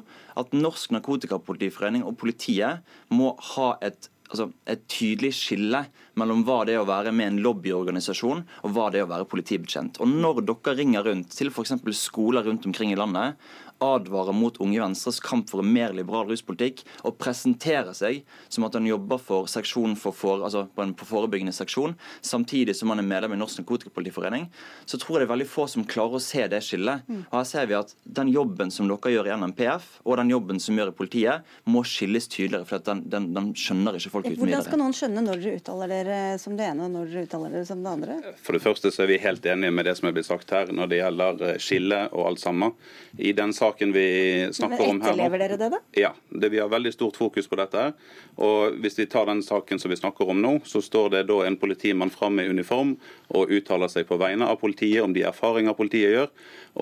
[0.40, 2.80] at Norsk Narkotikapolitiforening og politiet
[3.12, 5.82] må ha et altså et tydelig skille
[6.16, 9.28] mellom hva det er å være med en lobbyorganisasjon og hva det er å være
[9.28, 10.00] politibetjent.
[10.00, 11.74] Og Når dere ringer rundt til f.eks.
[11.98, 13.36] skoler rundt omkring i landet
[13.82, 18.22] advarer mot Unge Venstres kamp for en mer liberal ruspolitikk og presenterer seg
[18.52, 22.92] som at han jobber for seksjon for, for, altså på en forebyggende seksjon, samtidig som
[22.92, 24.48] han er medlem i Norsk Narkotikapolitiforening,
[24.86, 27.06] så tror jeg det er veldig få som klarer å se det skillet.
[27.08, 27.22] Mm.
[27.28, 30.60] Og her ser vi at Den jobben som dere gjør i NMPF, og den jobben
[30.60, 32.66] som gjør i politiet, må skilles tydeligere.
[32.68, 34.48] for den, den, den, skjønner ikke folk uten videre.
[34.50, 37.56] Hvordan skal noen skjønne når dere uttaler dere som det ene, og når dere uttaler
[37.56, 38.18] dere som det andre?
[38.42, 40.72] For det første så er vi helt enige med det som er blitt sagt her
[40.72, 42.76] når det gjelder skille og alt sammen.
[43.18, 45.24] I den saken saken vi snakker om her nå.
[45.24, 45.80] Etterlever dere det, da?
[45.92, 47.92] Ja, det, vi har veldig stort fokus på dette.
[48.36, 51.42] Og Hvis vi tar den saken som vi snakker om nå, så står det da
[51.46, 52.96] en politimann fram i uniform
[53.32, 56.30] og uttaler seg på vegne av politiet om de erfaringer politiet gjør.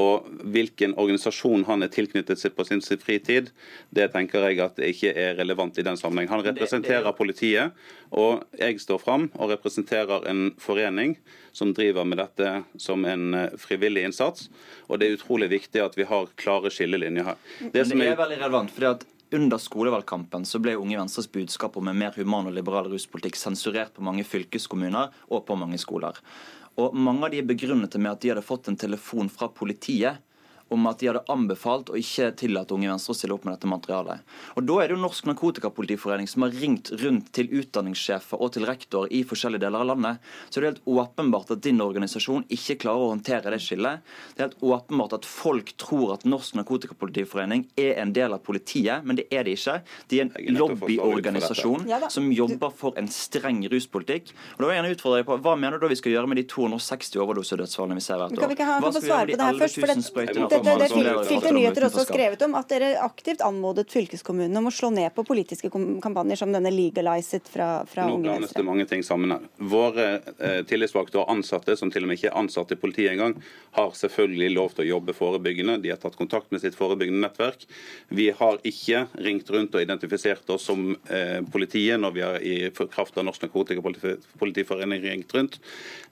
[0.00, 3.50] Og hvilken organisasjon han er tilknyttet seg på sin fritid,
[3.90, 6.30] det tenker jeg at ikke er relevant i den sammenheng.
[6.30, 7.74] Han representerer politiet,
[8.10, 11.16] og jeg står fram og representerer en forening
[11.52, 14.48] som driver med dette som en eh, frivillig innsats.
[14.86, 17.40] Og det er utrolig viktig at vi har klare skillelinjer her.
[17.60, 19.06] Det, det er, veldig relevant, fordi at
[19.36, 23.92] under skolevalgkampen så ble Unge Venstres budskap om en mer human og liberal ruspolitikk sensurert
[23.94, 26.18] på mange fylkeskommuner og på mange skoler.
[26.80, 30.18] Og Mange av de begrunnet med at de hadde fått en telefon fra politiet
[30.70, 33.70] om at de hadde anbefalt å ikke tillate Unge Venstre å stille opp med dette
[33.70, 34.22] materialet.
[34.56, 38.66] Og Da er det jo Norsk Narkotikapolitiforening som har ringt rundt til utdanningssjefer og til
[38.68, 40.20] rektor i forskjellige deler av landet.
[40.48, 44.04] Så det er helt åpenbart at din organisasjon ikke klarer å håndtere det skillet.
[44.36, 49.02] Det er helt åpenbart at folk tror at Norsk Narkotikapolitiforening er en del av politiet,
[49.04, 49.80] men det er de ikke.
[50.10, 54.30] De er en lobbyorganisasjon som jobber for en streng ruspolitikk.
[54.54, 56.28] Og da vil jeg gjerne utfordre deg på, Hva mener du da vi skal gjøre
[56.30, 58.54] med de 260 overdosedødsfallene vi ser hvert år?
[58.80, 60.59] Hva skal vi gjøre med de 11 000 sprøytene?
[60.64, 64.90] Dette, det Filter Nyheter også skrevet om, at dere aktivt anmodet fylkeskommunene om å slå
[64.94, 68.64] ned på politiske kampanjer som denne 'Legalize it' fra, fra Nå Unge Venstre.
[68.66, 69.46] mange ting sammen her.
[69.58, 70.06] Våre
[70.38, 73.36] eh, tillitsvalgte og ansatte, som til og med ikke er ansatt i politiet engang,
[73.76, 75.78] har selvfølgelig lov til å jobbe forebyggende.
[75.82, 77.66] De har tatt kontakt med sitt forebyggende nettverk.
[78.08, 82.56] Vi har ikke ringt rundt og identifisert oss som eh, politiet når vi har i
[82.70, 85.60] kraft av Norsk Narkotikapolitiforening ringt rundt.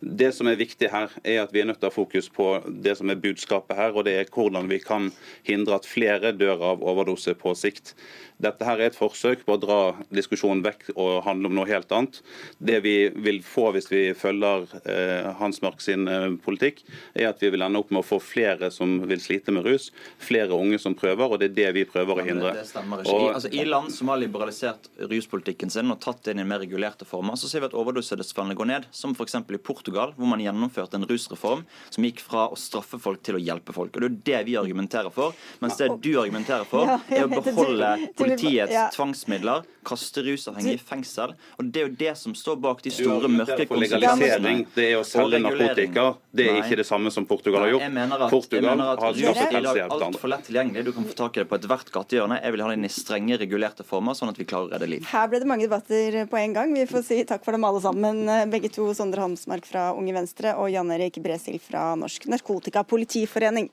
[0.00, 2.50] Det som er viktig her, er at vi er nødt til å ha fokus på
[2.68, 3.94] det som er budskapet her.
[3.94, 5.10] og det er hvordan vi kan
[5.46, 7.94] hindre at flere dør av overdose på sikt.
[8.38, 9.78] Dette her er et forsøk på å dra
[10.14, 12.20] diskusjonen vekk og handle om noe helt annet.
[12.62, 16.84] Det vi vil få hvis vi følger eh, Hans Mark sin eh, politikk,
[17.18, 19.88] er at vi vil ende opp med å få flere som vil slite med rus,
[20.22, 22.52] flere unge som prøver, og det er det vi prøver å hindre.
[22.54, 23.16] Det, det stemmer ikke.
[23.16, 26.46] Og, I, altså, I land som har liberalisert ruspolitikken sin og tatt det inn i
[26.46, 29.40] mer regulerte former, så ser vi at overdosedødsfallene går ned, som f.eks.
[29.42, 33.42] i Portugal, hvor man gjennomførte en rusreform som gikk fra å straffe folk til å
[33.42, 33.98] hjelpe folk.
[33.98, 38.94] Og Det det vi argumenterer for, mens det du argumenterer for, er å beholde politiets
[38.96, 41.32] tvangsmidler, kaste rusavhengige i fengsel.
[41.56, 44.54] Og Det er jo det som står bak de store mørke konsekvensene.
[44.74, 46.06] Det er å selge narkotika.
[46.34, 48.26] Det er ikke det samme som Portugal har gjort.
[48.32, 50.84] Portugal har skaffet helse altfor lett tilgjengelig.
[50.88, 52.40] Du kan få tak i det på ethvert gatehjørne.
[52.42, 54.90] Jeg vil ha det inn i strenge, regulerte former, sånn at vi klarer å redde
[54.92, 55.08] liv.
[55.08, 56.74] Her ble det mange debatter på en gang.
[56.76, 58.24] Vi får si takk for dem alle sammen.
[58.52, 63.70] Begge to, Sondre Hamsmark fra Unge Venstre og Jan Erik Bresil fra Norsk Narkotikapolitiforening.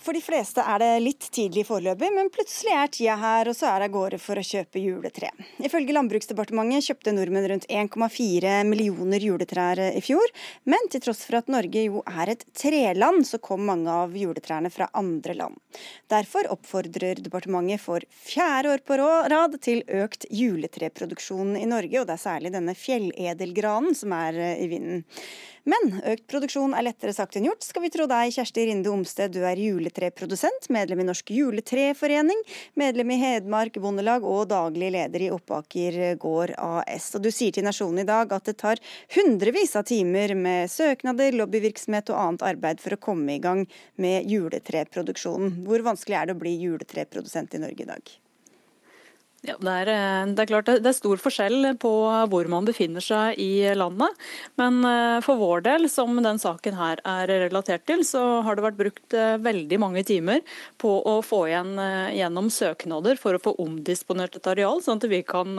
[0.00, 3.68] For de fleste er det litt tidlig foreløpig, men plutselig er tida her, og så
[3.68, 5.28] er det av gårde for å kjøpe juletre.
[5.60, 10.32] Ifølge Landbruksdepartementet kjøpte nordmenn rundt 1,4 millioner juletrær i fjor.
[10.64, 14.72] Men til tross for at Norge jo er et treland, så kom mange av juletrærne
[14.72, 15.60] fra andre land.
[16.08, 22.16] Derfor oppfordrer departementet for fjerde år på rad til økt juletreproduksjon i Norge, og det
[22.16, 25.04] er særlig denne fjelledelgranen som er i vinden.
[25.68, 29.34] Men økt produksjon er lettere sagt enn gjort, skal vi tro deg, Kjersti Rinde Omsted.
[29.34, 32.40] Du er juletreprodusent, medlem i Norsk juletreforening,
[32.80, 37.10] medlem i Hedmark Bondelag og daglig leder i Oppaker gård AS.
[37.18, 38.80] Og du sier til Nasjonen i dag at det tar
[39.16, 43.66] hundrevis av timer med søknader, lobbyvirksomhet og annet arbeid for å komme i gang
[44.00, 45.60] med juletreproduksjonen.
[45.68, 48.19] Hvor vanskelig er det å bli juletreprodusent i Norge i dag?
[49.40, 51.90] Ja, det, er, eh, det, er, klart det er stor forskjell på
[52.28, 54.12] hvor man befinner seg i landet.
[54.60, 58.66] Men eh, for vår del, som den saken her er relatert til, så har det
[58.66, 60.42] vært brukt eh, veldig mange timer
[60.80, 61.72] på å få igjen
[62.12, 65.56] gjennom søknader for å få omdisponert et areal, sånn at vi kan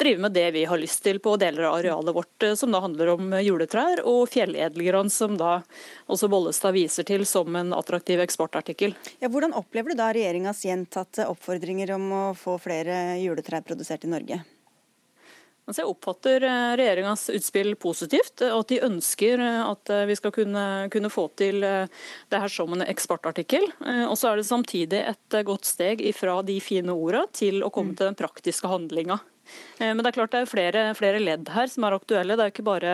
[0.00, 3.12] drive med det vi har lyst til på deler av arealet vårt, som da handler
[3.14, 5.60] om juletrær og fjelledelgran, som da
[6.10, 8.96] også Bollestad viser til som en attraktiv eksportartikkel.
[9.22, 14.12] Ja, hvordan opplever du da regjeringas gjentatte oppfordringer om å få flere juletrær produsert i
[14.12, 14.40] Norge?
[15.70, 20.16] Altså jeg oppfatter eh, regjeringas utspill positivt, og at de ønsker eh, at eh, vi
[20.18, 23.68] skal kunne, kunne, få til det her som en eksportartikkel.
[24.10, 27.94] Og så er det samtidig et godt steg fra de fine ordene til å komme
[27.94, 28.00] mm.
[28.00, 29.20] til den praktiske handlinga.
[29.80, 32.36] Men det er klart det er flere, flere ledd her som er aktuelle.
[32.38, 32.92] Det er ikke bare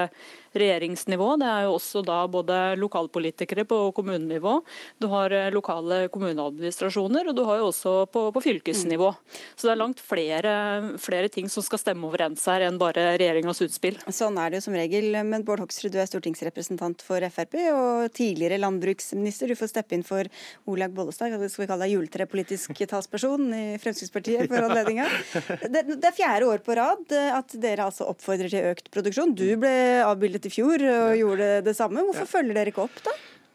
[0.60, 1.32] regjeringsnivå.
[1.40, 4.60] Det er jo også da både lokalpolitikere på kommunenivå,
[4.98, 9.12] du har eh, lokale kommuneadministrasjoner, og du har jo også på, på fylkesnivå.
[9.56, 10.52] Så det er langt flere,
[11.02, 13.98] flere, ting som skal stemme overens her enn bare regjeringas utspill.
[14.14, 15.10] Sånn er det jo som regel.
[15.26, 19.50] Men Bård Hoksrud, du er stortingsrepresentant for Frp og tidligere landbruksminister.
[19.50, 20.28] Du får steppe inn for
[20.70, 25.08] Olaug Bollestad, skal vi kalle deg juletrepolitisk talsperson i Fremskrittspartiet for anledninga.
[25.66, 29.34] Det, det er fjerde år på rad at dere altså oppfordrer til økt produksjon.
[29.36, 29.74] Du ble
[30.06, 32.04] avbildet i fjor og gjorde det samme.
[32.06, 33.14] Hvorfor følger dere ikke opp, da?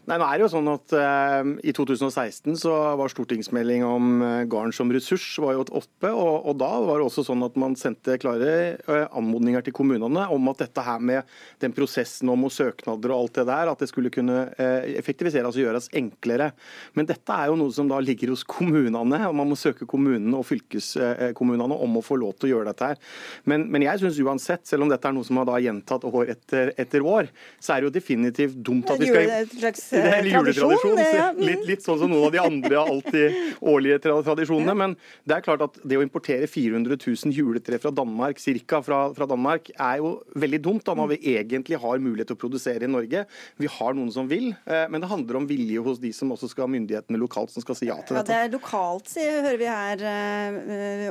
[0.09, 4.29] Nei, nå er det jo sånn at uh, I 2016 så var stortingsmelding om uh,
[4.49, 6.09] garn som ressurs var jo oppe.
[6.09, 10.25] Og, og, da var det også sånn at man sendte klare uh, anmodninger til kommunene
[10.33, 11.29] om at dette her med
[11.61, 15.91] den prosessen om søknader og alt det der, at det skulle kunne effektiviseres og gjøres
[15.97, 16.49] enklere.
[16.97, 20.39] Men dette er jo noe som da ligger hos kommunene, og man må søke kommunene
[20.39, 22.99] og fylkeskommunene om å få lov til å gjøre dette her.
[23.45, 26.33] Men, men jeg syns uansett, selv om dette er noe som har da gjentatt år
[26.33, 27.29] etter, etter år,
[27.61, 30.99] så er det jo definitivt dumt at vi skal det er juletradisjon.
[31.31, 31.39] Mm.
[31.45, 33.35] Litt, litt, sånn som noen av de andre alltid
[33.71, 34.73] årlige tradisjonene.
[34.77, 34.93] Men
[35.27, 39.27] det er klart at det å importere 400 000 juletre fra Danmark, cirka fra, fra
[39.29, 42.91] Danmark, er jo veldig dumt da når vi egentlig har mulighet til å produsere i
[42.91, 43.23] Norge.
[43.61, 46.51] Vi har noen som vil, eh, men det handler om vilje hos de som også
[46.51, 48.21] skal ha myndighetene lokalt som skal si ja til dette.
[48.21, 50.07] Ja, det er lokalt, sier, hører vi her,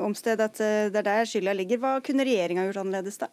[0.00, 1.80] uh, Omsted, at det er der skylda ligger.
[1.82, 3.30] Hva kunne regjeringa gjort annerledes da?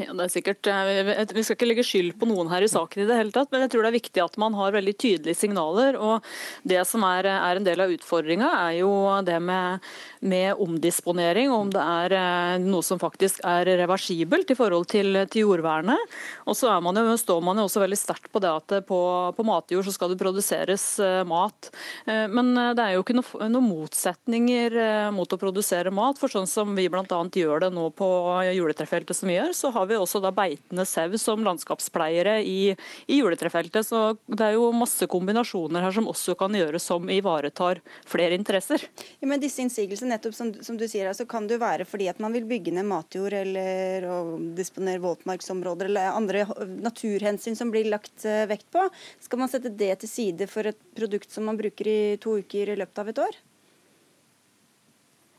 [0.00, 3.02] Ja, det er sikkert, eh, Vi skal ikke legge skyld på noen her i saken,
[3.02, 5.36] i det hele tatt, men jeg tror det er viktig at man har veldig tydelige
[5.36, 5.98] signaler.
[6.00, 6.22] og
[6.64, 9.80] Det som er, er en del av utfordringa, er jo det med,
[10.20, 11.50] med, omdisponering.
[11.52, 16.00] Om det er eh, noe som faktisk er reversibelt i forhold til, til jordvernet.
[16.46, 19.00] Og så man jo, står man jo også veldig sterkt på det at på,
[19.36, 21.68] på, matjord så skal det produseres uh, mat.
[22.06, 24.74] Men det er jo ikke noen noe motsetninger
[25.14, 26.18] mot å produsere mat.
[26.20, 27.04] For sånn som vi bl.a.
[27.04, 28.08] gjør det nå på
[28.54, 32.72] juletrefeltet som vi gjør, så har har vi også da beitende sau som landskapspleiere i,
[33.06, 33.86] i juletrefeltet.
[33.86, 38.86] Så det er jo masse kombinasjoner her som også kan gjøres som ivaretar flere interesser.
[39.20, 42.08] Ja, men disse innsigelsene, nettopp som, som, du sier, altså, kan det jo være fordi
[42.12, 44.08] at man vil bygge ned matjord eller
[44.56, 46.46] disponere våtmarksområder eller andre
[46.82, 48.86] naturhensyn som blir lagt uh, vekt på.
[49.22, 52.72] Skal man sette det til side for et produkt som man bruker i to uker
[52.72, 53.42] i løpet av et år?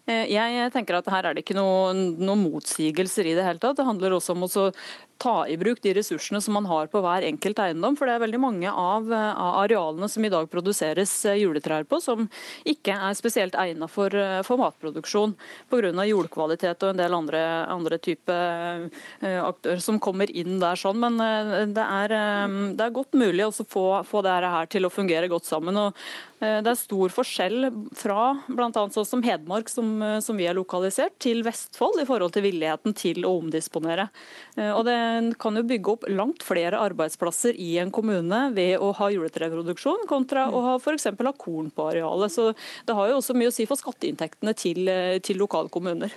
[0.03, 3.77] Eh, jeg tenker at Her er det ikke noen noen motsigelser i det hele tatt.
[3.79, 4.69] Det handler også om å
[5.23, 7.95] ta i bruk de ressursene som man har på hver enkelt eiendom.
[7.95, 12.01] For det er veldig mange av, av arealene som i dag produseres eh, juletrær på,
[12.03, 12.27] som
[12.67, 15.37] ikke er spesielt egnet for, eh, for matproduksjon
[15.71, 15.93] pga.
[16.09, 17.39] jordkvalitet og en del andre,
[17.71, 18.89] andre typer
[19.23, 20.75] aktører som kommer inn der.
[20.75, 21.17] sånn, Men
[21.73, 22.09] det er,
[22.75, 25.77] det er godt mulig å få, få dette her til å fungere godt sammen.
[25.77, 25.95] og
[26.43, 28.69] Det er stor forskjell fra bl.a.
[28.91, 32.95] sånn som Hedmark, som Eh, som, vi har lokalisert, til Vestfold i forhold til villigheten
[32.97, 34.09] til å omdisponere.
[34.57, 38.93] Eh, og Det kan jo bygge opp langt flere arbeidsplasser i en kommune ved å
[38.97, 41.09] ha juletreproduksjon, kontra å ha f.eks.
[41.19, 42.31] ha korn på arealet.
[42.31, 42.53] Så
[42.85, 46.11] Det har jo også mye å si for skatteinntektene til, eh, til lokale kommuner.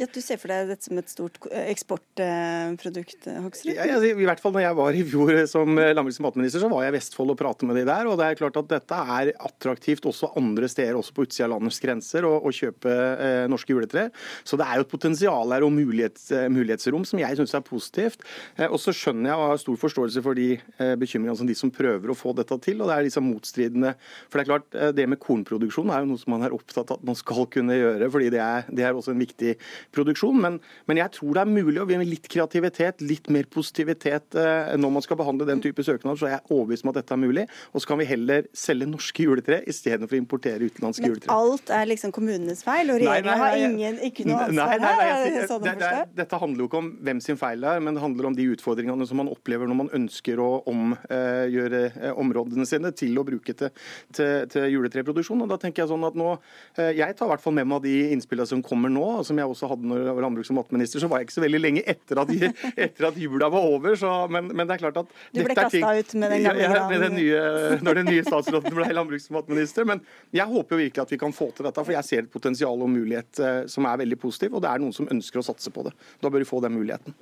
[0.00, 3.74] Ja, du ser for deg dette som et stort eh, eksportprodukt, eh, Hoksrud?
[3.76, 6.70] Ja, I hvert fall når jeg var i fjor som eh, landbruks- og matminister, så
[6.72, 8.08] var jeg i Vestfold og pratet med de der.
[8.08, 11.52] og det er klart at Dette er attraktivt også andre steder, også på utsida av
[11.52, 14.08] landets grenser, å, å kjøpe eh, norske juletrær.
[14.48, 16.24] Så det er jo et potensial her og mulighets,
[16.56, 18.24] mulighetsrom som jeg syns er positivt.
[18.56, 21.58] Eh, og så skjønner jeg og har stor forståelse for de eh, bekymringene som de
[21.58, 22.80] som prøver å få dette til.
[22.80, 23.92] og Det er liksom motstridende.
[24.32, 26.98] For det er klart, det med kornproduksjon er jo noe som man er opptatt av
[27.02, 29.54] at man skal kunne gjøre, fordi det er, det er også en viktig
[29.94, 30.38] produksjon.
[30.42, 30.58] Men,
[30.90, 34.94] men, jeg tror det er mulig, og med litt kreativitet, litt mer positivitet eh, når
[34.98, 37.46] man skal behandle den type søknader, så er jeg overbevist om at dette er mulig.
[37.72, 41.28] Og så kan vi heller selge norske juletre istedenfor å importere utenlandske juletre.
[41.30, 45.08] Men alt er liksom kommunenes feil, og regjeringa har ingen, ikke noe ansvar nei, nei,
[45.10, 45.48] her?
[45.50, 48.02] Sånn det, det, dette handler jo ikke om hvem sin feil det er, men det
[48.04, 52.92] handler om de utfordringene som man opplever når man ønsker å omgjøre eh, områdene sine
[52.96, 53.72] til å bruke til,
[54.14, 55.44] til, til juletreproduksjon.
[55.44, 56.34] Og da tenker Jeg sånn at nå,
[56.78, 59.48] eh, jeg tar i hvert fall med meg de innspillene som kommer nå, som jeg
[59.48, 61.84] også hadde når jeg var landbruks- og matminister, så var jeg ikke så veldig lenge
[61.92, 62.32] etter at,
[62.86, 63.96] etter at jula var over.
[63.98, 66.84] Så, men, men, det er klart at Du ble kasta ut med den gamle ja,
[66.92, 67.42] med den nye,
[67.82, 69.88] Når den nye statsråden ble landbruks- og matminister.
[69.88, 70.04] Men
[70.34, 72.86] jeg håper jo virkelig at vi kan få til dette, for jeg ser et potensial
[72.86, 74.56] og mulighet eh, som er veldig positiv.
[74.56, 75.96] Og det er noen som ønsker å satse på det.
[76.22, 77.16] Da bør vi få den muligheten.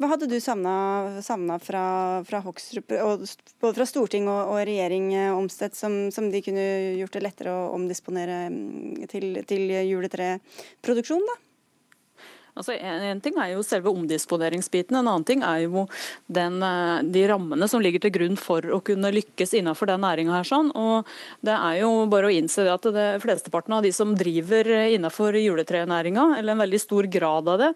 [0.00, 1.82] Hva hadde du savna fra,
[2.24, 6.64] fra Hoksrup, både fra storting og, og regjering eh, Omstedt, som, som, de kunne
[6.96, 11.26] gjort det lettere å omdisponere mm, til, til juletreproduksjon?
[11.28, 11.36] da?
[12.58, 15.86] Altså, en, ting er jo selve omdisponeringsbiten, en annen ting er jo
[16.26, 20.42] den, eh, de rammene som ligger til grunn for å kunne lykkes innenfor den næringa.
[20.46, 20.70] Sånn.
[20.78, 21.08] Og
[21.46, 26.38] det er jo bare å innse at det flesteparten av de som driver innenfor juletrenæringa,
[26.38, 27.70] eller en veldig stor grad av det,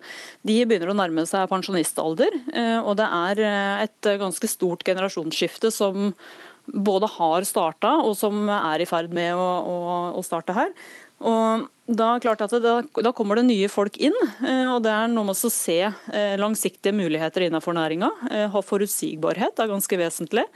[0.47, 2.41] de begynner å nærme seg pensjonistalder.
[2.55, 6.13] Eh, og det er eh, et ganske stort generasjonsskifte som
[6.65, 9.79] både har starta og som er i ferd med å, å,
[10.17, 10.73] å starte her.
[11.25, 15.27] Og Da, det, da, da, kommer det nye folk inn, eh, og det er noe
[15.29, 18.09] med å se eh, langsiktige muligheter innenfor næringa.
[18.31, 20.47] Eh, ha forutsigbarhet er ganske vesentlig.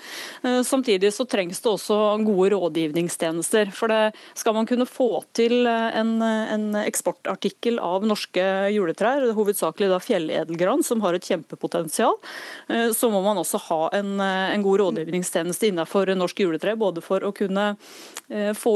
[0.64, 3.74] Samtidig så trengs det også gode rådgivningstjenester.
[3.76, 10.01] For det, skal man kunne få til en, en eksportartikkel av norske juletrær, hovedsakelig da
[10.01, 12.16] fjelledelgran, som har et kjempepotensial,
[12.97, 16.76] så må man også ha en, en god rådgivningstjeneste innenfor norsk juletre.
[16.81, 17.74] Både for å kunne
[18.57, 18.74] få,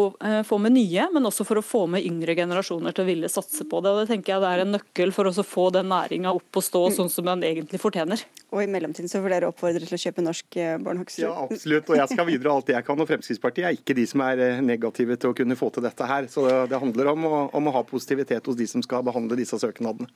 [0.49, 3.65] få med nye, men også for å få med yngre generasjoner til å ville satse
[3.69, 3.91] på det.
[3.91, 6.65] og Det tenker jeg det er en nøkkel for å få den næringa opp og
[6.65, 8.25] stå sånn som den egentlig fortjener.
[8.53, 11.25] Og i mellomtiden så får dere oppfordre til å kjøpe norsk eh, Barnhagsrud.
[11.25, 11.89] Ja, absolutt.
[11.89, 13.01] Og jeg skal videre alt jeg kan.
[13.01, 16.09] Og Fremskrittspartiet er ikke de som er eh, negative til å kunne få til dette
[16.09, 16.29] her.
[16.29, 19.57] Så det handler om å, om å ha positivitet hos de som skal behandle disse
[19.57, 20.11] søknadene.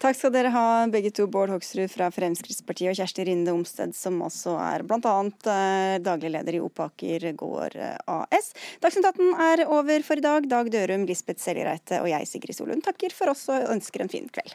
[0.00, 4.16] Takk skal dere ha begge to, Bård Hoksrud fra Fremskrittspartiet og Kjersti Rinde Omsted, som
[4.24, 5.16] også er bl.a.
[5.52, 8.52] Eh, daglig leder i Opaker gård AS.
[8.80, 10.48] Dagsnytt 18 er over for i dag.
[10.48, 14.28] Dag Dørum, Lisbeth Seljereite og jeg, Sigrid Solund, takker for oss og ønsker en fin
[14.28, 14.52] kveld.